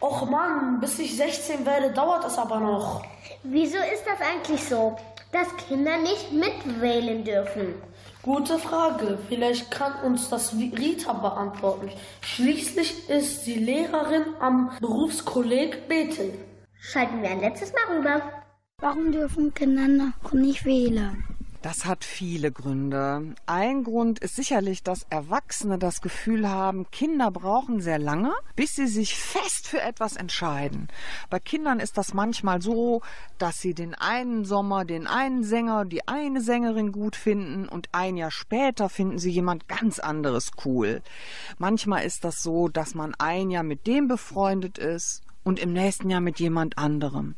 Och 0.00 0.28
Mann, 0.30 0.80
bis 0.80 0.98
ich 0.98 1.16
16 1.16 1.66
werde, 1.66 1.92
dauert 1.92 2.24
es 2.24 2.38
aber 2.38 2.58
noch. 2.60 3.02
Wieso 3.42 3.78
ist 3.78 4.04
das 4.06 4.20
eigentlich 4.26 4.64
so, 4.64 4.96
dass 5.32 5.56
Kinder 5.56 5.98
nicht 5.98 6.32
mitwählen 6.32 7.24
dürfen? 7.24 7.74
Gute 8.22 8.58
Frage. 8.58 9.18
Vielleicht 9.28 9.70
kann 9.70 9.94
uns 10.04 10.28
das 10.28 10.54
Rita 10.54 11.12
beantworten. 11.12 11.90
Schließlich 12.20 13.08
ist 13.08 13.44
sie 13.44 13.54
Lehrerin 13.54 14.26
am 14.38 14.70
Berufskolleg 14.80 15.88
Bethel. 15.88 16.32
Schalten 16.80 17.22
wir 17.22 17.30
ein 17.30 17.40
letztes 17.40 17.72
Mal 17.72 17.96
rüber. 17.96 18.22
Warum 18.78 19.10
dürfen 19.10 19.52
Kinder 19.54 19.88
noch 19.88 20.32
nicht 20.32 20.64
wählen? 20.64 21.24
Das 21.62 21.84
hat 21.84 22.04
viele 22.04 22.50
Gründe. 22.50 23.36
Ein 23.46 23.84
Grund 23.84 24.18
ist 24.18 24.34
sicherlich, 24.34 24.82
dass 24.82 25.06
Erwachsene 25.10 25.78
das 25.78 26.00
Gefühl 26.00 26.50
haben, 26.50 26.90
Kinder 26.90 27.30
brauchen 27.30 27.80
sehr 27.80 28.00
lange, 28.00 28.32
bis 28.56 28.74
sie 28.74 28.88
sich 28.88 29.14
fest 29.14 29.68
für 29.68 29.80
etwas 29.80 30.16
entscheiden. 30.16 30.88
Bei 31.30 31.38
Kindern 31.38 31.78
ist 31.78 31.96
das 31.98 32.14
manchmal 32.14 32.60
so, 32.60 33.00
dass 33.38 33.60
sie 33.60 33.74
den 33.74 33.94
einen 33.94 34.44
Sommer, 34.44 34.84
den 34.84 35.06
einen 35.06 35.44
Sänger, 35.44 35.84
die 35.84 36.08
eine 36.08 36.40
Sängerin 36.40 36.90
gut 36.90 37.14
finden 37.14 37.68
und 37.68 37.88
ein 37.92 38.16
Jahr 38.16 38.32
später 38.32 38.88
finden 38.88 39.20
sie 39.20 39.30
jemand 39.30 39.68
ganz 39.68 40.00
anderes 40.00 40.50
cool. 40.64 41.00
Manchmal 41.58 42.04
ist 42.04 42.24
das 42.24 42.42
so, 42.42 42.66
dass 42.66 42.96
man 42.96 43.14
ein 43.18 43.52
Jahr 43.52 43.62
mit 43.62 43.86
dem 43.86 44.08
befreundet 44.08 44.78
ist 44.78 45.22
und 45.44 45.58
im 45.58 45.72
nächsten 45.72 46.10
Jahr 46.10 46.20
mit 46.20 46.40
jemand 46.40 46.78
anderem. 46.78 47.34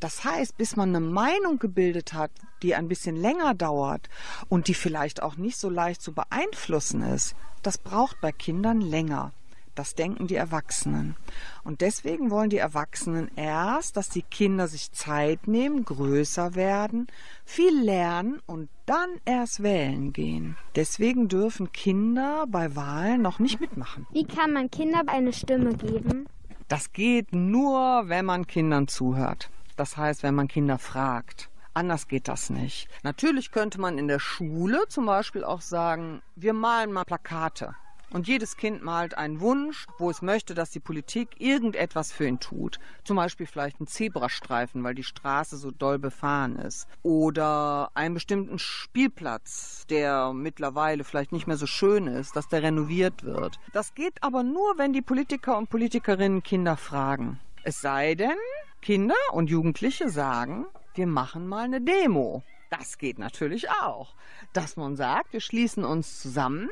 Das 0.00 0.24
heißt, 0.24 0.56
bis 0.56 0.76
man 0.76 0.90
eine 0.90 1.00
Meinung 1.00 1.58
gebildet 1.58 2.12
hat, 2.12 2.30
die 2.62 2.74
ein 2.74 2.88
bisschen 2.88 3.16
länger 3.16 3.54
dauert 3.54 4.08
und 4.48 4.68
die 4.68 4.74
vielleicht 4.74 5.22
auch 5.22 5.36
nicht 5.36 5.56
so 5.56 5.68
leicht 5.68 6.02
zu 6.02 6.12
beeinflussen 6.12 7.02
ist, 7.02 7.34
das 7.62 7.78
braucht 7.78 8.20
bei 8.20 8.32
Kindern 8.32 8.80
länger. 8.80 9.32
Das 9.74 9.94
denken 9.94 10.26
die 10.26 10.34
Erwachsenen. 10.34 11.16
Und 11.64 11.80
deswegen 11.80 12.30
wollen 12.30 12.50
die 12.50 12.58
Erwachsenen 12.58 13.30
erst, 13.36 13.96
dass 13.96 14.10
die 14.10 14.22
Kinder 14.22 14.68
sich 14.68 14.92
Zeit 14.92 15.48
nehmen, 15.48 15.86
größer 15.86 16.54
werden, 16.54 17.06
viel 17.46 17.82
lernen 17.82 18.40
und 18.44 18.68
dann 18.84 19.08
erst 19.24 19.62
wählen 19.62 20.12
gehen. 20.12 20.58
Deswegen 20.76 21.28
dürfen 21.28 21.72
Kinder 21.72 22.44
bei 22.48 22.76
Wahlen 22.76 23.22
noch 23.22 23.38
nicht 23.38 23.60
mitmachen. 23.60 24.06
Wie 24.12 24.24
kann 24.24 24.52
man 24.52 24.70
Kindern 24.70 25.08
eine 25.08 25.32
Stimme 25.32 25.74
geben? 25.74 26.26
Das 26.72 26.90
geht 26.94 27.34
nur, 27.34 28.04
wenn 28.06 28.24
man 28.24 28.46
Kindern 28.46 28.88
zuhört. 28.88 29.50
Das 29.76 29.98
heißt, 29.98 30.22
wenn 30.22 30.34
man 30.34 30.48
Kinder 30.48 30.78
fragt. 30.78 31.50
Anders 31.74 32.08
geht 32.08 32.28
das 32.28 32.48
nicht. 32.48 32.88
Natürlich 33.02 33.50
könnte 33.50 33.78
man 33.78 33.98
in 33.98 34.08
der 34.08 34.18
Schule 34.18 34.88
zum 34.88 35.04
Beispiel 35.04 35.44
auch 35.44 35.60
sagen, 35.60 36.22
wir 36.34 36.54
malen 36.54 36.90
mal 36.90 37.04
Plakate. 37.04 37.74
Und 38.12 38.28
jedes 38.28 38.58
Kind 38.58 38.82
malt 38.82 39.16
einen 39.16 39.40
Wunsch, 39.40 39.86
wo 39.96 40.10
es 40.10 40.20
möchte, 40.20 40.52
dass 40.54 40.70
die 40.70 40.80
Politik 40.80 41.40
irgendetwas 41.40 42.12
für 42.12 42.26
ihn 42.26 42.40
tut. 42.40 42.78
Zum 43.04 43.16
Beispiel 43.16 43.46
vielleicht 43.46 43.80
einen 43.80 43.86
Zebrastreifen, 43.86 44.84
weil 44.84 44.94
die 44.94 45.02
Straße 45.02 45.56
so 45.56 45.70
doll 45.70 45.98
befahren 45.98 46.56
ist. 46.56 46.86
Oder 47.02 47.90
einen 47.94 48.12
bestimmten 48.12 48.58
Spielplatz, 48.58 49.86
der 49.88 50.34
mittlerweile 50.34 51.04
vielleicht 51.04 51.32
nicht 51.32 51.46
mehr 51.46 51.56
so 51.56 51.66
schön 51.66 52.06
ist, 52.06 52.36
dass 52.36 52.48
der 52.48 52.62
renoviert 52.62 53.24
wird. 53.24 53.58
Das 53.72 53.94
geht 53.94 54.22
aber 54.22 54.42
nur, 54.42 54.76
wenn 54.76 54.92
die 54.92 55.02
Politiker 55.02 55.56
und 55.56 55.70
Politikerinnen 55.70 56.42
Kinder 56.42 56.76
fragen. 56.76 57.40
Es 57.64 57.80
sei 57.80 58.14
denn, 58.14 58.36
Kinder 58.82 59.14
und 59.32 59.48
Jugendliche 59.48 60.10
sagen, 60.10 60.66
wir 60.94 61.06
machen 61.06 61.46
mal 61.46 61.64
eine 61.64 61.80
Demo. 61.80 62.42
Das 62.68 62.98
geht 62.98 63.18
natürlich 63.18 63.70
auch. 63.70 64.14
Dass 64.52 64.76
man 64.76 64.96
sagt, 64.96 65.32
wir 65.32 65.40
schließen 65.40 65.84
uns 65.84 66.20
zusammen 66.20 66.68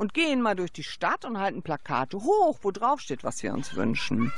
und 0.00 0.14
gehen 0.14 0.40
mal 0.40 0.56
durch 0.56 0.72
die 0.72 0.82
Stadt 0.82 1.26
und 1.26 1.38
halten 1.38 1.60
Plakate 1.60 2.16
hoch, 2.16 2.58
wo 2.62 2.70
drauf 2.70 3.00
steht, 3.00 3.22
was 3.22 3.42
wir 3.42 3.52
uns 3.52 3.76
wünschen. 3.76 4.32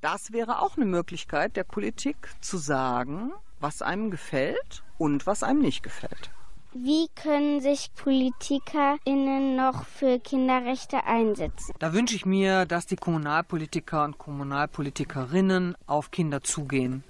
Das 0.00 0.32
wäre 0.32 0.60
auch 0.60 0.76
eine 0.76 0.86
Möglichkeit 0.86 1.56
der 1.56 1.62
Politik 1.62 2.16
zu 2.40 2.58
sagen, 2.58 3.32
was 3.60 3.80
einem 3.80 4.10
gefällt 4.10 4.82
und 4.98 5.24
was 5.24 5.44
einem 5.44 5.60
nicht 5.60 5.84
gefällt. 5.84 6.30
Wie 6.72 7.06
können 7.14 7.60
sich 7.60 7.92
PolitikerInnen 7.94 9.54
noch 9.54 9.84
für 9.84 10.18
Kinderrechte 10.18 11.04
einsetzen? 11.04 11.72
Da 11.78 11.92
wünsche 11.92 12.16
ich 12.16 12.26
mir, 12.26 12.66
dass 12.66 12.86
die 12.86 12.96
Kommunalpolitiker 12.96 14.02
und 14.02 14.18
Kommunalpolitikerinnen 14.18 15.76
auf 15.86 16.10
Kinder 16.10 16.42
zugehen 16.42 17.04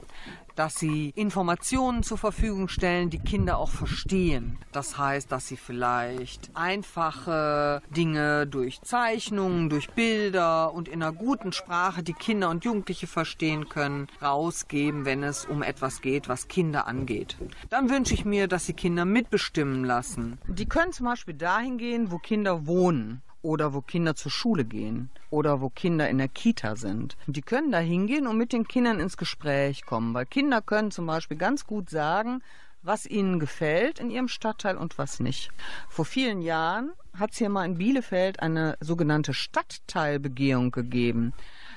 dass 0.55 0.77
sie 0.77 1.13
Informationen 1.17 2.03
zur 2.03 2.19
Verfügung 2.19 2.69
stellen, 2.69 3.11
die 3.11 3.19
Kinder 3.19 3.59
auch 3.59 3.71
verstehen. 3.71 4.59
Das 4.73 4.99
heißt, 4.99 5.31
dass 5.31 5.49
sie 5.49 5.57
vielleicht 5.57 6.51
einfache 6.55 7.83
Dinge 7.91 8.47
durch 8.47 8.81
Zeichnungen, 8.83 9.69
durch 9.69 9.91
Bilder 9.91 10.73
und 10.73 10.89
in 10.89 11.03
einer 11.03 11.13
guten 11.13 11.53
Sprache, 11.53 12.03
die 12.03 12.13
Kinder 12.13 12.51
und 12.51 12.65
Jugendliche 12.65 13.07
verstehen 13.07 13.69
können, 13.69 14.09
rausgeben, 14.23 15.05
wenn 15.05 15.23
es 15.23 15.45
um 15.45 15.63
etwas 15.63 16.01
geht, 16.01 16.29
was 16.29 16.49
Kinder 16.49 16.87
angeht. 16.87 17.37
Dann 17.71 17.91
wünsche 17.91 18.15
ich 18.15 18.25
mir, 18.25 18.49
dass 18.49 18.67
sie 18.67 18.75
Kinder 18.75 19.05
mitbestimmen 19.05 19.85
lassen. 19.85 20.39
Die 20.47 20.67
können 20.67 20.93
zum 20.93 21.07
Beispiel 21.07 21.35
dahin 21.35 21.79
gehen, 21.79 22.11
wo 22.11 22.19
Kinder 22.19 22.67
wohnen 22.67 23.24
oder 23.45 23.75
wo 23.75 23.83
Kinder 23.83 24.17
zur 24.17 24.33
Schule 24.33 24.65
gehen 24.65 25.11
oder 25.31 25.61
wo 25.61 25.69
Kinder 25.69 26.09
in 26.09 26.19
der 26.19 26.29
Kita 26.29 26.77
sind. 26.77 27.17
Die 27.27 27.43
können 27.43 27.71
da 27.71 27.79
hingehen 27.79 28.27
und 28.27 28.39
mit 28.39 28.53
den 28.53 28.67
Kindern 28.67 28.99
ins 28.99 29.17
Gespräch 29.17 29.85
kommen, 29.85 30.15
weil 30.15 30.27
Kinder 30.27 30.63
können 30.63 30.91
zum 30.91 31.07
Beispiel 31.07 31.37
ganz 31.37 31.67
gut 31.67 31.91
sagen, 31.91 32.43
was 32.83 33.07
ihnen 33.07 33.39
gefällt 33.41 33.99
in 33.99 34.11
ihrem 34.11 34.29
Stadtteil 34.29 34.77
und 34.77 34.99
was 34.99 35.21
nicht. 35.21 35.51
Vor 35.89 36.05
vielen 36.05 36.43
Jahren 36.43 36.93
hat 37.19 37.33
es 37.33 37.39
hier 37.39 37.49
mal 37.49 37.65
in 37.65 37.79
Bielefeld 37.79 38.41
eine 38.41 38.77
sogenannte 38.81 39.35
Stadtteilbegehung 39.35 40.71
gegeben. 40.71 41.33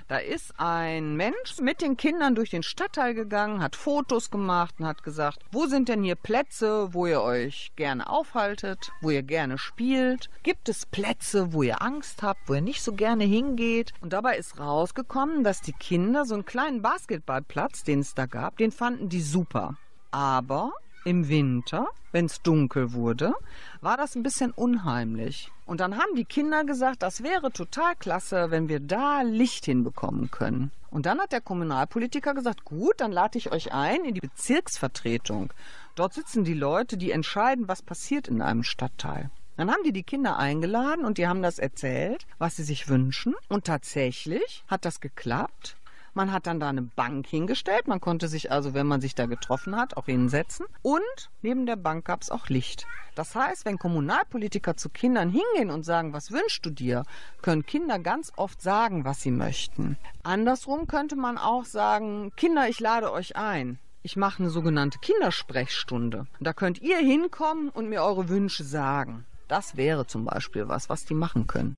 Da 0.08 0.20
ist 0.20 0.54
ein 0.58 1.18
Mensch 1.18 1.60
mit 1.60 1.82
den 1.82 1.98
Kindern 1.98 2.34
durch 2.34 2.50
den 2.50 2.64
Stadtteil 2.64 3.14
gegangen, 3.14 3.62
hat 3.62 3.76
Fotos 3.76 4.32
gemacht 4.32 4.76
und 4.80 4.86
hat 4.86 5.04
gesagt, 5.04 5.40
wo 5.52 5.66
sind 5.66 5.90
denn 5.90 6.02
hier 6.02 6.16
Plätze, 6.16 6.94
wo 6.94 7.08
ihr 7.08 7.22
euch 7.22 7.74
gerne 7.76 8.10
aufhaltet, 8.10 8.92
wo 9.02 9.10
ihr 9.10 9.24
gerne 9.24 9.58
spielt? 9.58 10.30
Gibt 10.44 10.70
es 10.70 10.86
Plätze, 10.86 11.52
wo 11.52 11.62
ihr 11.62 11.82
Angst 11.82 12.24
habt, 12.24 12.48
wo 12.48 12.54
ihr 12.54 12.62
nicht 12.62 12.82
so 12.82 12.94
gerne 12.94 13.26
hingeht? 13.26 13.92
Und 14.00 14.14
dabei 14.14 14.38
ist 14.38 14.58
rausgekommen, 14.58 15.44
dass 15.44 15.62
die 15.62 15.74
Kinder 15.74 16.24
so 16.24 16.36
einen 16.36 16.46
kleinen 16.46 16.82
Basketballplatz, 16.82 17.84
den 17.84 18.00
es 18.00 18.16
da 18.16 18.28
gab, 18.28 18.56
den 18.58 18.72
fanden 18.72 19.10
die 19.10 19.22
super. 19.22 19.76
Aber 20.12 20.72
im 21.08 21.30
Winter, 21.30 21.88
wenn 22.12 22.26
es 22.26 22.42
dunkel 22.42 22.92
wurde, 22.92 23.34
war 23.80 23.96
das 23.96 24.16
ein 24.16 24.24
bisschen 24.24 24.52
unheimlich. 24.52 25.50
Und 25.66 25.80
dann 25.80 25.98
haben 25.98 26.16
die 26.18 26.26
Kinder 26.26 26.66
gesagt, 26.66 27.02
das 27.02 27.24
wäre 27.24 27.54
total 27.54 27.96
klasse, 27.96 28.52
wenn 28.52 28.68
wir 28.68 28.82
da 28.82 29.22
Licht 29.22 29.64
hinbekommen 29.64 30.32
können. 30.32 30.70
Und 30.92 31.06
dann 31.06 31.22
hat 31.22 31.32
der 31.32 31.40
Kommunalpolitiker 31.40 32.34
gesagt, 32.34 32.66
gut, 32.66 32.96
dann 32.98 33.14
lade 33.14 33.38
ich 33.38 33.54
euch 33.54 33.72
ein 33.72 34.04
in 34.04 34.16
die 34.16 34.20
Bezirksvertretung. 34.20 35.54
Dort 35.96 36.14
sitzen 36.14 36.44
die 36.44 36.54
Leute, 36.54 36.98
die 36.98 37.12
entscheiden, 37.12 37.70
was 37.70 37.82
passiert 37.82 38.28
in 38.28 38.42
einem 38.42 38.64
Stadtteil. 38.64 39.30
Dann 39.56 39.72
haben 39.72 39.84
die 39.86 39.94
die 39.94 40.04
Kinder 40.04 40.38
eingeladen 40.38 41.06
und 41.06 41.18
die 41.18 41.28
haben 41.28 41.42
das 41.42 41.58
erzählt, 41.58 42.28
was 42.38 42.58
sie 42.58 42.64
sich 42.64 42.90
wünschen. 42.90 43.34
Und 43.48 43.64
tatsächlich 43.64 44.66
hat 44.68 44.84
das 44.84 45.00
geklappt. 45.00 45.78
Man 46.18 46.32
hat 46.32 46.48
dann 46.48 46.60
da 46.60 46.70
eine 46.70 46.82
Bank 46.82 47.28
hingestellt. 47.28 47.88
Man 47.88 48.02
konnte 48.02 48.28
sich 48.28 48.52
also, 48.52 48.74
wenn 48.74 48.88
man 48.88 49.02
sich 49.02 49.14
da 49.14 49.28
getroffen 49.28 49.76
hat, 49.76 49.98
auch 49.98 50.08
hinsetzen. 50.08 50.66
Und 50.82 51.30
neben 51.44 51.68
der 51.68 51.76
Bank 51.76 52.06
gab 52.06 52.24
es 52.24 52.32
auch 52.32 52.50
Licht. 52.50 52.88
Das 53.14 53.36
heißt, 53.36 53.66
wenn 53.66 53.78
Kommunalpolitiker 53.78 54.76
zu 54.76 54.90
Kindern 54.90 55.30
hingehen 55.30 55.70
und 55.70 55.84
sagen, 55.84 56.14
was 56.14 56.32
wünschst 56.32 56.66
du 56.66 56.72
dir, 56.72 57.04
können 57.44 57.68
Kinder 57.68 58.00
ganz 58.00 58.34
oft 58.36 58.64
sagen, 58.64 59.06
was 59.06 59.22
sie 59.22 59.30
möchten. 59.30 59.96
Andersrum 60.24 60.88
könnte 60.88 61.16
man 61.16 61.38
auch 61.38 61.66
sagen, 61.66 62.32
Kinder, 62.36 62.68
ich 62.68 62.80
lade 62.80 63.12
euch 63.12 63.36
ein. 63.36 63.78
Ich 64.02 64.16
mache 64.16 64.42
eine 64.42 64.50
sogenannte 64.50 64.98
Kindersprechstunde. 64.98 66.26
Da 66.40 66.54
könnt 66.54 66.82
ihr 66.82 66.98
hinkommen 66.98 67.70
und 67.70 67.90
mir 67.90 68.02
eure 68.02 68.28
Wünsche 68.28 68.64
sagen. 68.64 69.28
Das 69.48 69.78
wäre 69.78 70.08
zum 70.08 70.26
Beispiel 70.26 70.68
was, 70.68 70.90
was 70.90 71.06
die 71.06 71.14
machen 71.14 71.46
können. 71.46 71.76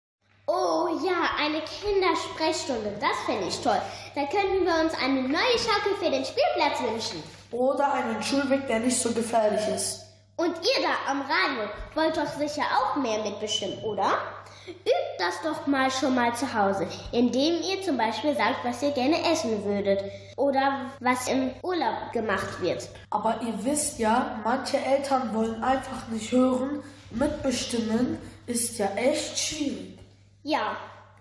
Eine 1.50 1.62
Kindersprechstunde, 1.62 2.94
das 3.02 3.18
finde 3.26 3.48
ich 3.48 3.60
toll. 3.62 3.82
Da 4.14 4.22
könnten 4.26 4.68
wir 4.68 4.84
uns 4.84 4.94
eine 5.04 5.24
neue 5.24 5.58
Schaukel 5.58 5.96
für 6.00 6.12
den 6.12 6.24
Spielplatz 6.24 6.80
wünschen. 6.80 7.24
Oder 7.50 7.92
einen 7.92 8.22
Schulweg, 8.22 8.68
der 8.68 8.82
nicht 8.82 9.00
so 9.00 9.12
gefährlich 9.12 9.68
ist. 9.74 10.06
Und 10.36 10.56
ihr 10.58 10.84
da 10.84 11.12
am 11.12 11.22
Radio 11.22 11.72
wollt 11.96 12.18
doch 12.18 12.32
sicher 12.38 12.62
auch 12.62 12.98
mehr 12.98 13.24
mitbestimmen, 13.24 13.80
oder? 13.80 14.20
Übt 14.68 15.18
das 15.18 15.42
doch 15.42 15.66
mal 15.66 15.90
schon 15.90 16.14
mal 16.14 16.36
zu 16.36 16.54
Hause, 16.54 16.88
indem 17.12 17.64
ihr 17.64 17.82
zum 17.82 17.98
Beispiel 17.98 18.36
sagt, 18.36 18.64
was 18.64 18.84
ihr 18.84 18.92
gerne 18.92 19.20
essen 19.32 19.66
würdet 19.66 20.04
oder 20.38 20.92
was 21.00 21.28
im 21.28 21.50
Urlaub 21.64 22.12
gemacht 22.14 22.62
wird. 22.62 22.88
Aber 23.10 23.40
ihr 23.42 23.56
wisst 23.66 23.98
ja, 23.98 24.40
manche 24.44 24.78
Eltern 24.78 25.34
wollen 25.34 25.64
einfach 25.64 26.08
nicht 26.10 26.32
hören. 26.32 26.84
Mitbestimmen 27.10 28.20
ist 28.46 28.78
ja 28.78 28.86
echt 28.96 29.36
schwierig. 29.36 29.98
Ja, 30.44 30.78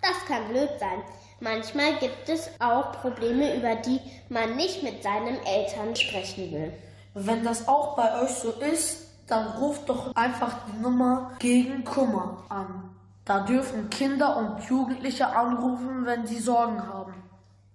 das 0.08 0.24
kann 0.26 0.48
blöd 0.48 0.70
sein. 0.78 1.02
Manchmal 1.40 1.96
gibt 1.98 2.28
es 2.28 2.50
auch 2.58 2.92
Probleme, 3.00 3.56
über 3.56 3.76
die 3.76 4.00
man 4.28 4.56
nicht 4.56 4.82
mit 4.82 5.02
seinen 5.02 5.38
Eltern 5.44 5.94
sprechen 5.94 6.50
will. 6.52 6.72
Wenn 7.14 7.44
das 7.44 7.68
auch 7.68 7.96
bei 7.96 8.22
euch 8.22 8.30
so 8.30 8.50
ist, 8.50 9.06
dann 9.28 9.46
ruft 9.58 9.88
doch 9.88 10.14
einfach 10.16 10.52
die 10.66 10.78
Nummer 10.80 11.32
gegen 11.38 11.84
Kummer 11.84 12.44
an. 12.48 12.96
Da 13.24 13.40
dürfen 13.40 13.90
Kinder 13.90 14.36
und 14.36 14.64
Jugendliche 14.68 15.26
anrufen, 15.26 16.06
wenn 16.06 16.26
sie 16.26 16.38
Sorgen 16.38 16.82
haben. 16.82 17.14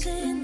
losing 0.06 0.39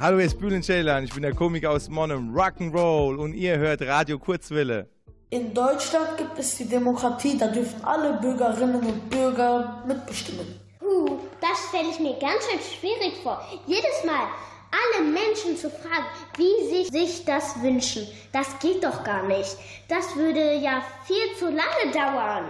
Hallo, 0.00 0.18
hier 0.18 0.26
ist 0.26 0.38
Bülent 0.38 0.64
Ceylan, 0.64 1.02
ich 1.02 1.12
bin 1.12 1.22
der 1.22 1.34
Komiker 1.34 1.72
aus 1.72 1.88
Monum, 1.88 2.32
Rock'n'Roll 2.32 3.16
und 3.16 3.34
ihr 3.34 3.58
hört 3.58 3.82
Radio 3.82 4.16
Kurzwille. 4.16 4.88
In 5.30 5.52
Deutschland 5.52 6.16
gibt 6.16 6.38
es 6.38 6.54
die 6.54 6.68
Demokratie, 6.68 7.36
da 7.36 7.48
dürfen 7.48 7.82
alle 7.84 8.12
Bürgerinnen 8.20 8.80
und 8.80 9.10
Bürger 9.10 9.82
mitbestimmen. 9.88 10.46
Puh, 10.78 11.18
das 11.40 11.68
stelle 11.68 11.90
ich 11.90 11.98
mir 11.98 12.16
ganz 12.20 12.44
schön 12.48 12.60
schwierig 12.60 13.14
vor. 13.24 13.44
Jedes 13.66 14.04
Mal 14.06 14.28
alle 14.70 15.04
Menschen 15.04 15.56
zu 15.56 15.68
fragen, 15.68 16.06
wie 16.36 16.68
sie 16.68 16.84
sich 16.96 17.24
das 17.24 17.60
wünschen, 17.60 18.06
das 18.32 18.56
geht 18.60 18.84
doch 18.84 19.02
gar 19.02 19.26
nicht. 19.26 19.56
Das 19.88 20.14
würde 20.14 20.58
ja 20.58 20.80
viel 21.06 21.36
zu 21.36 21.46
lange 21.46 21.92
dauern. 21.92 22.44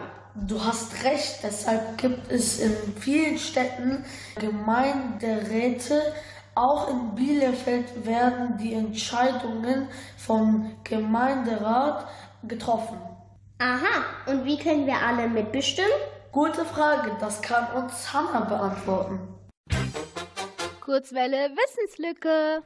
Du 0.47 0.63
hast 0.63 1.03
recht, 1.03 1.39
deshalb 1.43 1.97
gibt 1.97 2.31
es 2.31 2.61
in 2.61 2.77
vielen 3.01 3.39
Städten 3.39 4.05
Gemeinderäte. 4.39 6.13
Auch 6.59 6.89
in 6.91 7.15
Bielefeld 7.15 8.05
werden 8.05 8.59
die 8.59 8.75
Entscheidungen 8.75 9.89
vom 10.17 10.75
Gemeinderat 10.83 12.09
getroffen. 12.43 12.99
Aha, 13.61 14.03
und 14.27 14.45
wie 14.45 14.59
können 14.59 14.85
wir 14.85 15.01
alle 15.01 15.29
mitbestimmen? 15.29 16.01
Gute 16.33 16.65
Frage, 16.65 17.17
das 17.21 17.41
kann 17.43 17.71
uns 17.81 18.13
Hannah 18.13 18.41
beantworten. 18.41 19.21
Kurzwelle 20.81 21.51
Wissenslücke. 21.55 22.65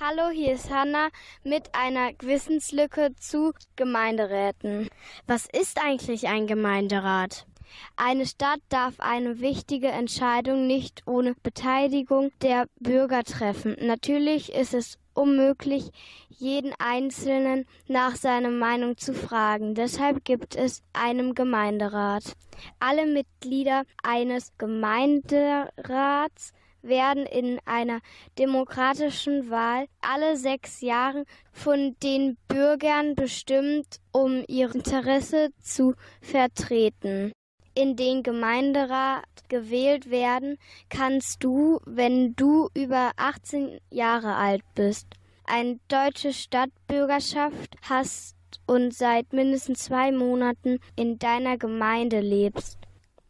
Hallo, 0.00 0.30
hier 0.30 0.54
ist 0.54 0.70
Hanna 0.70 1.08
mit 1.42 1.74
einer 1.74 2.12
Wissenslücke 2.20 3.10
zu 3.16 3.52
Gemeinderäten. 3.74 4.88
Was 5.26 5.46
ist 5.52 5.78
eigentlich 5.84 6.28
ein 6.28 6.46
Gemeinderat? 6.46 7.47
Eine 7.96 8.26
Stadt 8.26 8.60
darf 8.68 9.00
eine 9.00 9.40
wichtige 9.40 9.88
Entscheidung 9.88 10.66
nicht 10.66 11.02
ohne 11.06 11.34
Beteiligung 11.42 12.30
der 12.42 12.66
Bürger 12.80 13.24
treffen. 13.24 13.76
Natürlich 13.80 14.52
ist 14.52 14.74
es 14.74 14.98
unmöglich, 15.14 15.90
jeden 16.28 16.72
Einzelnen 16.78 17.66
nach 17.88 18.14
seiner 18.16 18.50
Meinung 18.50 18.96
zu 18.96 19.12
fragen. 19.12 19.74
Deshalb 19.74 20.24
gibt 20.24 20.54
es 20.54 20.82
einen 20.92 21.34
Gemeinderat. 21.34 22.34
Alle 22.78 23.06
Mitglieder 23.06 23.82
eines 24.02 24.52
Gemeinderats 24.58 26.52
werden 26.82 27.26
in 27.26 27.58
einer 27.64 28.00
demokratischen 28.38 29.50
Wahl 29.50 29.86
alle 30.00 30.36
sechs 30.36 30.80
Jahre 30.80 31.24
von 31.52 31.96
den 32.02 32.36
Bürgern 32.46 33.14
bestimmt, 33.14 33.98
um 34.12 34.44
ihr 34.46 34.72
Interesse 34.74 35.50
zu 35.60 35.94
vertreten. 36.20 37.32
In 37.78 37.94
den 37.94 38.24
Gemeinderat 38.24 39.24
gewählt 39.48 40.10
werden, 40.10 40.58
kannst 40.88 41.44
du, 41.44 41.78
wenn 41.86 42.34
du 42.34 42.68
über 42.74 43.12
18 43.16 43.78
Jahre 43.88 44.34
alt 44.34 44.64
bist, 44.74 45.06
eine 45.44 45.78
deutsche 45.86 46.32
Stadtbürgerschaft 46.32 47.76
hast 47.82 48.34
und 48.66 48.92
seit 48.92 49.32
mindestens 49.32 49.84
zwei 49.84 50.10
Monaten 50.10 50.80
in 50.96 51.20
deiner 51.20 51.56
Gemeinde 51.56 52.18
lebst. 52.18 52.78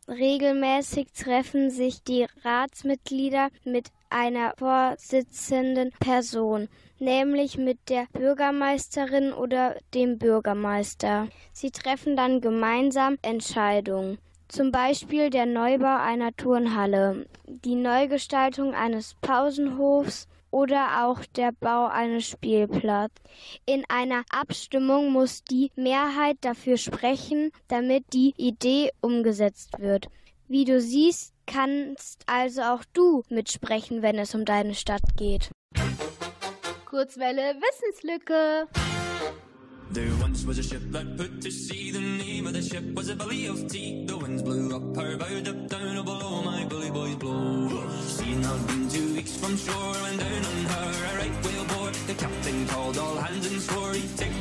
Regelmäßig 0.09 1.12
treffen 1.12 1.70
sich 1.70 2.03
die 2.03 2.26
Ratsmitglieder 2.42 3.51
mit 3.64 3.88
einer 4.09 4.55
vorsitzenden 4.57 5.90
Person, 6.01 6.70
nämlich 6.99 7.59
mit 7.59 7.90
der 7.90 8.07
Bürgermeisterin 8.14 9.34
oder 9.34 9.76
dem 9.92 10.16
Bürgermeister. 10.18 11.28
Sie 11.53 11.70
treffen 11.70 12.16
dann 12.16 12.40
gemeinsam 12.40 13.18
Entscheidungen. 13.20 14.16
Zum 14.49 14.72
Beispiel 14.72 15.28
der 15.28 15.44
Neubau 15.44 15.99
einer 15.99 16.34
Turnhalle, 16.34 17.26
die 17.46 17.74
Neugestaltung 17.74 18.74
eines 18.74 19.14
Pausenhofs 19.20 20.26
oder 20.51 21.05
auch 21.07 21.24
der 21.36 21.53
Bau 21.53 21.86
eines 21.86 22.26
Spielplatzes. 22.26 23.22
In 23.66 23.84
einer 23.90 24.22
Abstimmung 24.30 25.12
muss 25.12 25.44
die 25.44 25.70
Mehrheit 25.76 26.38
dafür 26.40 26.78
sprechen, 26.78 27.51
damit 27.68 28.05
die 28.14 28.32
Idee 28.38 28.90
umgesetzt 29.03 29.78
wird. 29.78 30.07
Wie 30.49 30.64
du 30.64 30.80
siehst, 30.80 31.34
kannst 31.46 32.22
also 32.26 32.62
auch 32.62 32.84
du 32.94 33.22
mitsprechen, 33.28 34.01
wenn 34.01 34.18
es 34.18 34.34
um 34.34 34.46
deine 34.46 34.74
Stadt 34.74 35.03
geht. 35.16 35.51
Kurzwelle 36.86 37.55
Wissenslücke. 37.61 38.66
There 39.91 40.14
once 40.20 40.45
was 40.45 40.59
a 40.59 40.62
ship 40.62 40.82
that 40.93 41.16
put 41.16 41.41
to 41.41 41.51
sea. 41.51 41.91
The 41.91 42.01
name 42.01 42.47
of 42.47 42.53
the 42.53 42.61
ship 42.61 42.84
was 42.95 43.09
a 43.09 43.16
belly 43.16 43.47
of 43.47 43.68
tea. 43.68 44.05
The 44.05 44.18
winds 44.18 44.43
blew 44.43 44.76
up 44.76 44.95
her 44.97 45.16
bow, 45.16 45.51
up 45.51 45.68
down 45.68 45.97
oh, 45.97 46.03
below 46.03 46.43
my 46.43 46.64
bully 46.66 46.91
boys 46.91 47.16
blow. 47.16 47.68
She 48.07 48.32
had 48.34 48.66
been 48.66 48.89
two 48.91 49.14
weeks 49.14 49.36
from 49.39 49.57
shore 49.57 49.95
when 50.03 50.18
down 50.18 50.45
on 50.45 50.64
her 50.72 50.91
a 51.09 51.18
right 51.18 51.45
whale 51.45 51.64
bore. 51.72 51.91
The 52.07 52.14
captain 52.14 52.66
called 52.68 52.99
all 52.99 53.16
hands 53.16 53.47
and 53.51 53.61
swore 53.62 53.95
he'd 53.95 54.16
take 54.18 54.38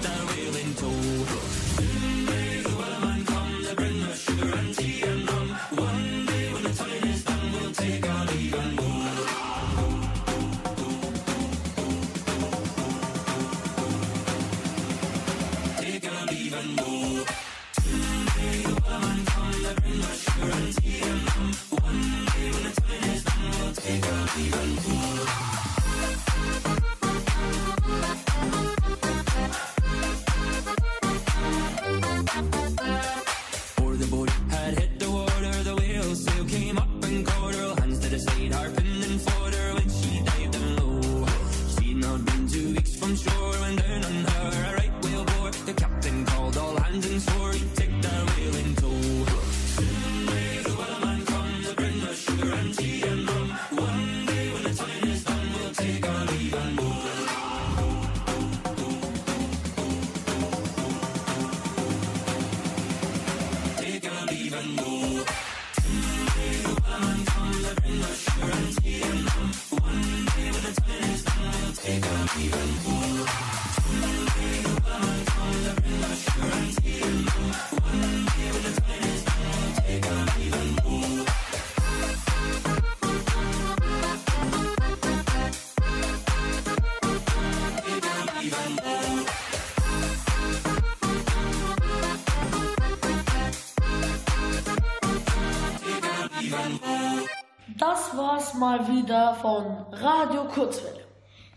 Das 98.07 98.17
war's 98.17 98.53
mal 98.53 98.87
wieder 98.87 99.35
von 99.41 99.65
Radio 99.91 100.45
Kurzwelle. 100.45 101.05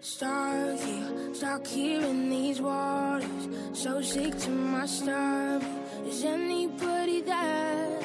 Stuck 0.00 0.78
here, 0.80 1.34
stuck 1.34 1.66
here 1.66 2.02
in 2.02 2.28
these 2.30 2.60
waters. 2.60 3.48
So 3.72 4.00
sick 4.02 4.36
to 4.40 4.50
my 4.50 4.86
stomach. 4.86 5.62
Is 6.06 6.24
anybody 6.24 7.22
there? 7.22 7.98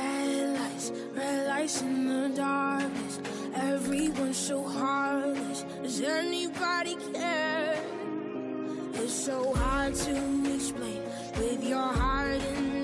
Red 0.00 0.58
lights, 0.58 0.92
red 1.14 1.46
lights 1.48 1.82
in 1.82 2.08
the 2.08 2.28
darkness. 2.36 3.20
Everyone's 3.54 4.36
so 4.36 4.62
heartless. 4.62 5.64
Does 5.82 6.00
anybody 6.00 6.96
care? 7.12 7.82
It's 8.94 9.12
so 9.12 9.52
hard 9.54 9.94
to 9.94 10.54
explain 10.54 11.02
with 11.36 11.62
your 11.64 11.88
heart 12.02 12.40
in 12.54 12.79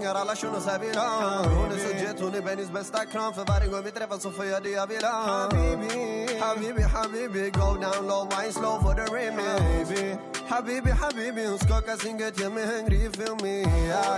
pengar 0.00 0.14
alla 0.14 0.36
shunos 0.36 0.66
här 0.66 0.78
vill 0.78 0.96
ha 0.96 1.44
Hon 1.44 1.72
är 1.72 1.78
så 1.78 1.94
jet, 2.04 2.20
hon 2.20 2.34
är 2.34 2.42
Bennys 2.42 2.70
bästa 2.70 3.04
kram. 3.04 3.34
För 3.34 3.44
varje 3.44 3.66
gång 3.66 3.82
vi 3.84 3.90
träffas 3.90 4.22
så 4.22 4.30
får 4.30 4.44
jag 4.44 4.62
det 4.62 4.70
jag 4.70 4.86
vill 4.86 5.04
ha. 5.04 5.18
Habibi, 5.30 6.38
habibi, 6.40 6.82
habibi 6.82 7.50
Go 7.50 7.68
down 7.84 8.06
low, 8.08 8.28
wine 8.30 8.52
slow 8.52 8.80
for 8.82 8.94
the 8.94 9.06
remix 9.16 10.20
Habibi, 10.48 10.90
habibi 10.90 11.46
Hon 11.46 11.58
skakar 11.58 11.96
sin 11.96 12.18
gött, 12.18 12.40
gör 12.40 12.50
mig 12.50 12.66
hungrig, 12.66 13.16
feel 13.16 13.36
me. 13.42 13.62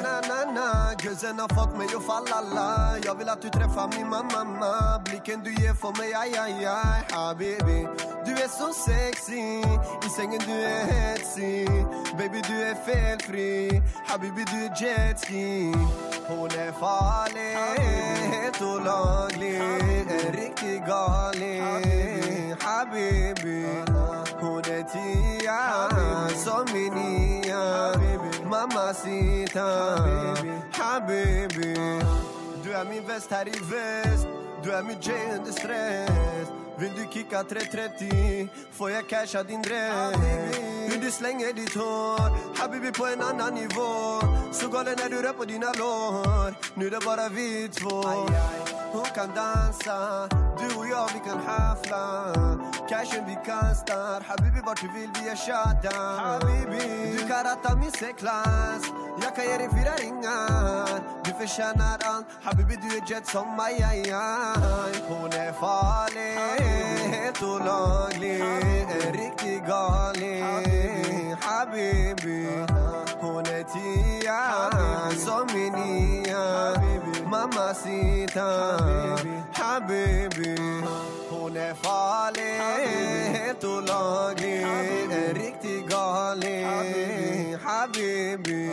Na, 0.07 0.21
na, 0.31 0.53
na. 0.57 0.95
Guzzen 1.03 1.39
har 1.39 1.49
fått 1.49 1.79
mig 1.79 1.87
att 1.97 2.07
falla 2.07 2.41
la 2.57 2.99
Jag 3.05 3.15
vill 3.19 3.29
att 3.29 3.43
du 3.43 3.49
träffar 3.49 3.89
min 3.97 4.09
mamma. 4.09 5.03
Blicken 5.05 5.41
du 5.45 5.51
ger 5.63 5.75
får 5.75 5.93
mig, 5.99 6.15
aj, 6.15 6.37
aj, 6.39 6.65
aj. 6.65 7.01
Habibi, 7.13 7.79
du 8.37 8.43
är 8.43 8.49
så 8.49 8.73
sexy. 8.73 9.63
I 10.07 10.09
sängen 10.17 10.41
du 10.47 10.53
är 10.53 10.85
hetsig 10.85 11.69
Baby 12.19 12.43
du 12.49 12.63
är 12.63 12.75
felfri. 12.75 13.83
Habibi 14.07 14.45
du 14.53 14.65
är 14.65 14.83
jetski. 14.83 15.73
Hon 16.27 16.51
är 16.51 16.73
farlig, 16.73 17.57
helt 18.33 18.63
olaglig 18.63 19.57
En 19.57 20.33
riktig 20.33 20.87
galning 20.87 22.55
Habibi 22.61 23.67
Hon 24.41 24.59
är 24.59 24.83
tia 24.93 25.89
som 26.37 26.65
min 26.75 26.95
nia. 26.95 27.93
Mamacita 28.45 29.69
Habibi 30.73 31.75
Du 32.65 32.73
är 32.73 32.85
min 32.85 33.07
väst 33.07 33.31
här 33.31 33.49
i 33.49 33.51
väst. 33.51 34.27
Du 34.65 34.73
är 34.73 34.83
min 34.83 34.97
J 35.01 35.13
under 35.37 35.53
stress. 35.53 36.62
Vill 36.83 36.95
du 36.95 37.07
kicka 37.13 37.45
330 37.45 38.49
får 38.73 38.91
jag 38.91 39.09
casha 39.09 39.43
din 39.43 39.63
dress. 39.63 40.17
Hur 40.91 41.01
du 41.01 41.11
slänger 41.11 41.53
ditt 41.53 41.75
hår 41.75 42.59
Habibi 42.59 42.93
på 42.93 43.07
en 43.07 43.21
annan 43.21 43.55
nivå. 43.55 44.21
Så 44.53 44.69
galen 44.69 44.95
när 44.99 45.09
du 45.11 45.23
rör 45.23 45.33
på 45.33 45.45
dina 45.45 45.67
lår. 45.67 46.55
Nu 46.75 46.87
är 46.87 46.91
det 46.91 47.01
bara 47.05 47.29
vi 47.29 47.69
två. 47.69 48.03
Hon 48.93 49.05
kan 49.15 49.35
dansa 49.35 50.29
ماضي 50.63 50.79
ويومي 50.79 51.21
كان 51.25 51.41
حفلة. 51.49 52.33
كاشم 52.89 53.25
بي 53.25 53.35
كان 53.35 53.75
ستار. 53.75 54.23
حبيبي 54.23 54.61
بارتيفيل 54.61 55.11
بيا 55.11 55.35
شادا 55.35 56.19
حبيبي. 56.19 57.17
دي 57.17 57.25
كاراتا 57.29 57.75
ميسي 57.75 58.13
كلاس. 58.13 58.83
يا 59.23 59.31
كايري 59.31 59.69
فيرا 59.69 59.95
رينان 59.95 61.03
دي 61.25 61.33
في 61.35 61.47
شاناران 61.47 62.25
حبيبي 62.47 62.77
دي 62.77 63.01
جت 63.01 63.27
سما 63.27 63.69
يا 63.69 63.93
يا 63.93 64.53
هوني 65.11 65.53
فالي. 65.53 67.33
تو 67.41 67.59
لونلي 67.59 68.43
ريكتي 69.11 69.63
غالي. 69.69 71.37
حبيبي. 71.43 72.67
هوني 73.23 73.65
تيا 73.65 74.71
سومينيا 75.17 76.75
حبيبي. 76.77 77.12
Mamacita 77.33 78.77
Habibi 79.53 80.57
Hon 81.31 81.57
är 81.57 81.75
farlig 81.75 82.59
Helt 83.39 83.65
olaglig 83.65 84.63
En 85.11 85.35
riktig 85.35 85.89
galning 85.89 87.57
Habibi 87.65 88.71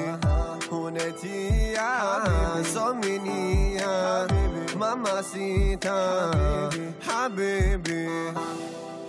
Hon 0.70 0.96
är 0.96 1.12
tia 1.12 2.64
som 2.64 3.00
min 3.00 3.24
nia 3.24 4.28
Mamacita 4.78 6.32
Habibi 7.02 8.10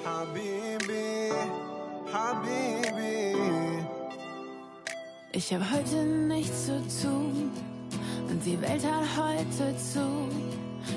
Habibi 0.05 1.33
Habibi 2.13 3.37
Ich 5.33 5.53
habe 5.53 5.65
heute 5.65 6.05
nichts 6.05 6.67
zu 6.67 7.03
tun 7.03 7.70
und 8.31 8.45
die 8.45 8.61
Welt 8.61 8.85
hat 8.85 9.05
heute 9.17 9.77
zu. 9.77 10.29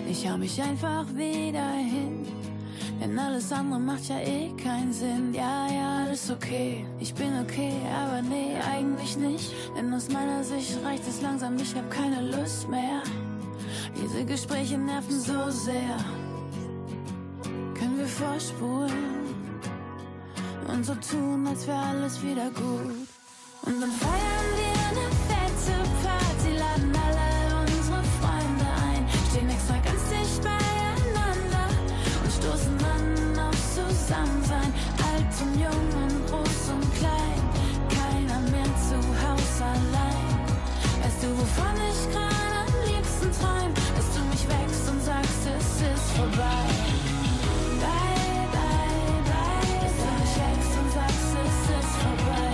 Ich 0.09 0.29
hau 0.29 0.37
mich 0.37 0.61
einfach 0.61 1.05
wieder 1.15 1.71
hin, 1.71 2.25
denn 3.01 3.17
alles 3.17 3.51
andere 3.51 3.79
macht 3.79 4.07
ja 4.07 4.19
eh 4.19 4.49
keinen 4.55 4.93
Sinn. 4.93 5.33
Ja, 5.33 5.67
ja, 5.67 6.05
alles 6.05 6.29
okay, 6.29 6.85
ich 6.99 7.13
bin 7.13 7.39
okay, 7.41 7.73
aber 7.93 8.21
nee, 8.21 8.55
eigentlich 8.71 9.17
nicht. 9.17 9.51
Denn 9.75 9.93
aus 9.93 10.09
meiner 10.09 10.43
Sicht 10.43 10.77
reicht 10.83 11.07
es 11.07 11.21
langsam, 11.21 11.57
ich 11.57 11.75
hab 11.75 11.89
keine 11.89 12.21
Lust 12.21 12.69
mehr. 12.69 13.01
Diese 13.95 14.25
Gespräche 14.25 14.77
nerven 14.77 15.19
so 15.19 15.49
sehr. 15.49 15.97
Können 17.73 17.97
wir 17.97 18.07
vorspulen 18.07 19.13
und 20.67 20.85
so 20.85 20.95
tun, 20.95 21.47
als 21.47 21.67
wäre 21.67 21.79
alles 21.79 22.21
wieder 22.21 22.49
gut. 22.51 23.07
Und 23.65 23.81
dann 23.81 23.91
feiern 23.91 24.49
wir 24.57 25.01
eine 25.01 25.22
du, 41.23 41.29
wovon 41.37 41.75
ich 41.89 41.99
gerade 42.11 42.55
am 42.63 42.73
liebsten 42.85 43.31
träum? 43.39 43.71
Dass 43.95 44.09
du 44.15 44.21
mich 44.31 44.43
wächst 44.49 44.89
und 44.89 45.01
sagst, 45.03 45.41
es 45.57 45.69
ist 45.91 46.07
vorbei. 46.17 46.65
Bye, 47.83 48.47
bye, 48.55 49.17
bye. 49.31 49.73
Dass 49.83 49.95
wächst 50.43 50.73
und 50.81 50.89
sagst, 50.97 51.31
es 51.43 51.57
ist 51.79 51.95
vorbei. 52.03 52.51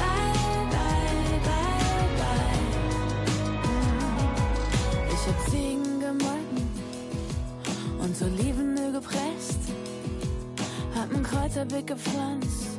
Bye, 0.00 0.64
bye, 0.74 1.38
bye, 1.48 2.08
bye. 2.20 2.60
Ich 5.14 5.22
hab 5.28 5.38
Ziegen 5.50 6.00
gemolken 6.00 6.64
und 8.00 8.14
Olivenöl 8.22 8.92
gepresst. 8.92 9.62
Hab 10.94 11.08
ein 11.14 11.22
Kräuterbeet 11.22 11.86
gepflanzt 11.86 12.75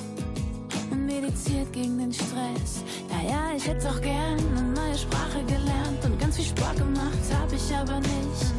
und 1.07 1.21
meditiert 1.21 1.71
gegen 1.73 1.97
den 1.97 2.13
Stress. 2.13 2.83
Ja, 3.09 3.29
ja, 3.29 3.55
ich 3.55 3.67
hätte 3.67 3.89
auch 3.89 4.01
gern 4.01 4.37
eine 4.55 4.63
neue 4.63 4.97
Sprache 4.97 5.43
gelernt 5.43 6.03
und 6.05 6.19
ganz 6.19 6.35
viel 6.35 6.45
Sport 6.45 6.77
gemacht, 6.77 7.17
hab 7.33 7.51
ich 7.51 7.75
aber 7.75 7.99
nicht. 7.99 8.53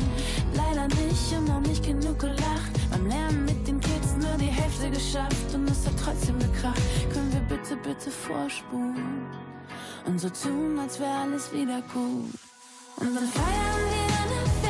Leider 0.55 0.89
nicht 0.89 1.49
noch 1.49 1.61
nicht 1.61 1.85
genug 1.85 2.19
gelacht. 2.19 2.73
Beim 2.91 3.07
Lernen 3.07 3.45
mit 3.45 3.67
den 3.67 3.81
Kids 3.81 4.15
nur 4.21 4.37
die 4.39 4.47
Hälfte 4.47 4.91
geschafft 4.91 5.55
und 5.55 5.71
es 5.71 5.87
hat 5.87 5.95
trotzdem 6.03 6.39
gekracht. 6.39 6.83
Können 7.13 7.33
wir 7.33 7.57
bitte, 7.57 7.77
bitte 7.77 8.11
vorspulen 8.11 9.27
und 10.07 10.21
so 10.21 10.29
tun, 10.29 10.79
als 10.79 10.99
wäre 10.99 11.11
alles 11.11 11.53
wieder 11.53 11.83
gut. 11.93 12.35
Und 12.97 13.15
dann 13.15 13.27
feiern 13.29 13.85
wir 13.91 14.09
eine 14.25 14.68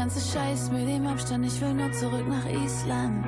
ganze 0.00 0.32
Scheiß 0.32 0.70
mit 0.70 0.88
dem 0.88 1.06
Abstand, 1.06 1.44
ich 1.44 1.60
will 1.60 1.74
nur 1.74 1.92
zurück 1.92 2.26
nach 2.26 2.46
Island. 2.46 3.22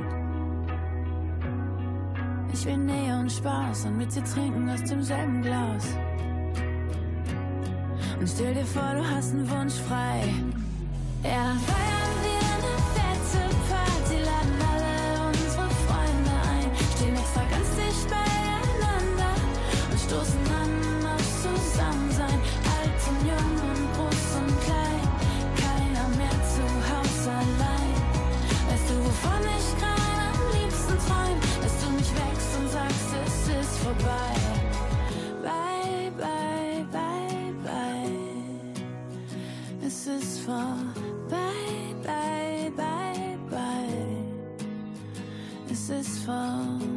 Ich 2.50 2.64
will 2.64 2.78
Nähe 2.78 3.14
und 3.14 3.30
Spaß 3.30 3.84
und 3.84 3.98
mit 3.98 4.14
dir 4.14 4.24
trinken 4.24 4.70
aus 4.70 4.82
demselben 4.82 5.42
Glas. 5.42 5.86
Und 8.18 8.26
stell 8.26 8.54
dir 8.54 8.64
vor, 8.64 8.94
du 8.94 9.04
hast 9.06 9.32
einen 9.32 9.50
Wunsch 9.50 9.74
frei. 9.86 10.32
Ja, 11.22 11.54
dann 11.66 11.91
es 33.82 33.88
ist 33.88 33.98
vorbei. 33.98 34.34
Bye, 35.42 36.10
bye, 36.16 36.86
bye, 36.92 37.52
bye. 37.64 38.76
Es 39.84 40.06
ist 40.06 40.40
vorbei, 40.40 41.94
bye, 42.02 42.70
bye, 42.76 43.38
bye. 43.50 44.26
Es 45.70 45.88
ist 45.90 46.24
vorbei. 46.24 46.91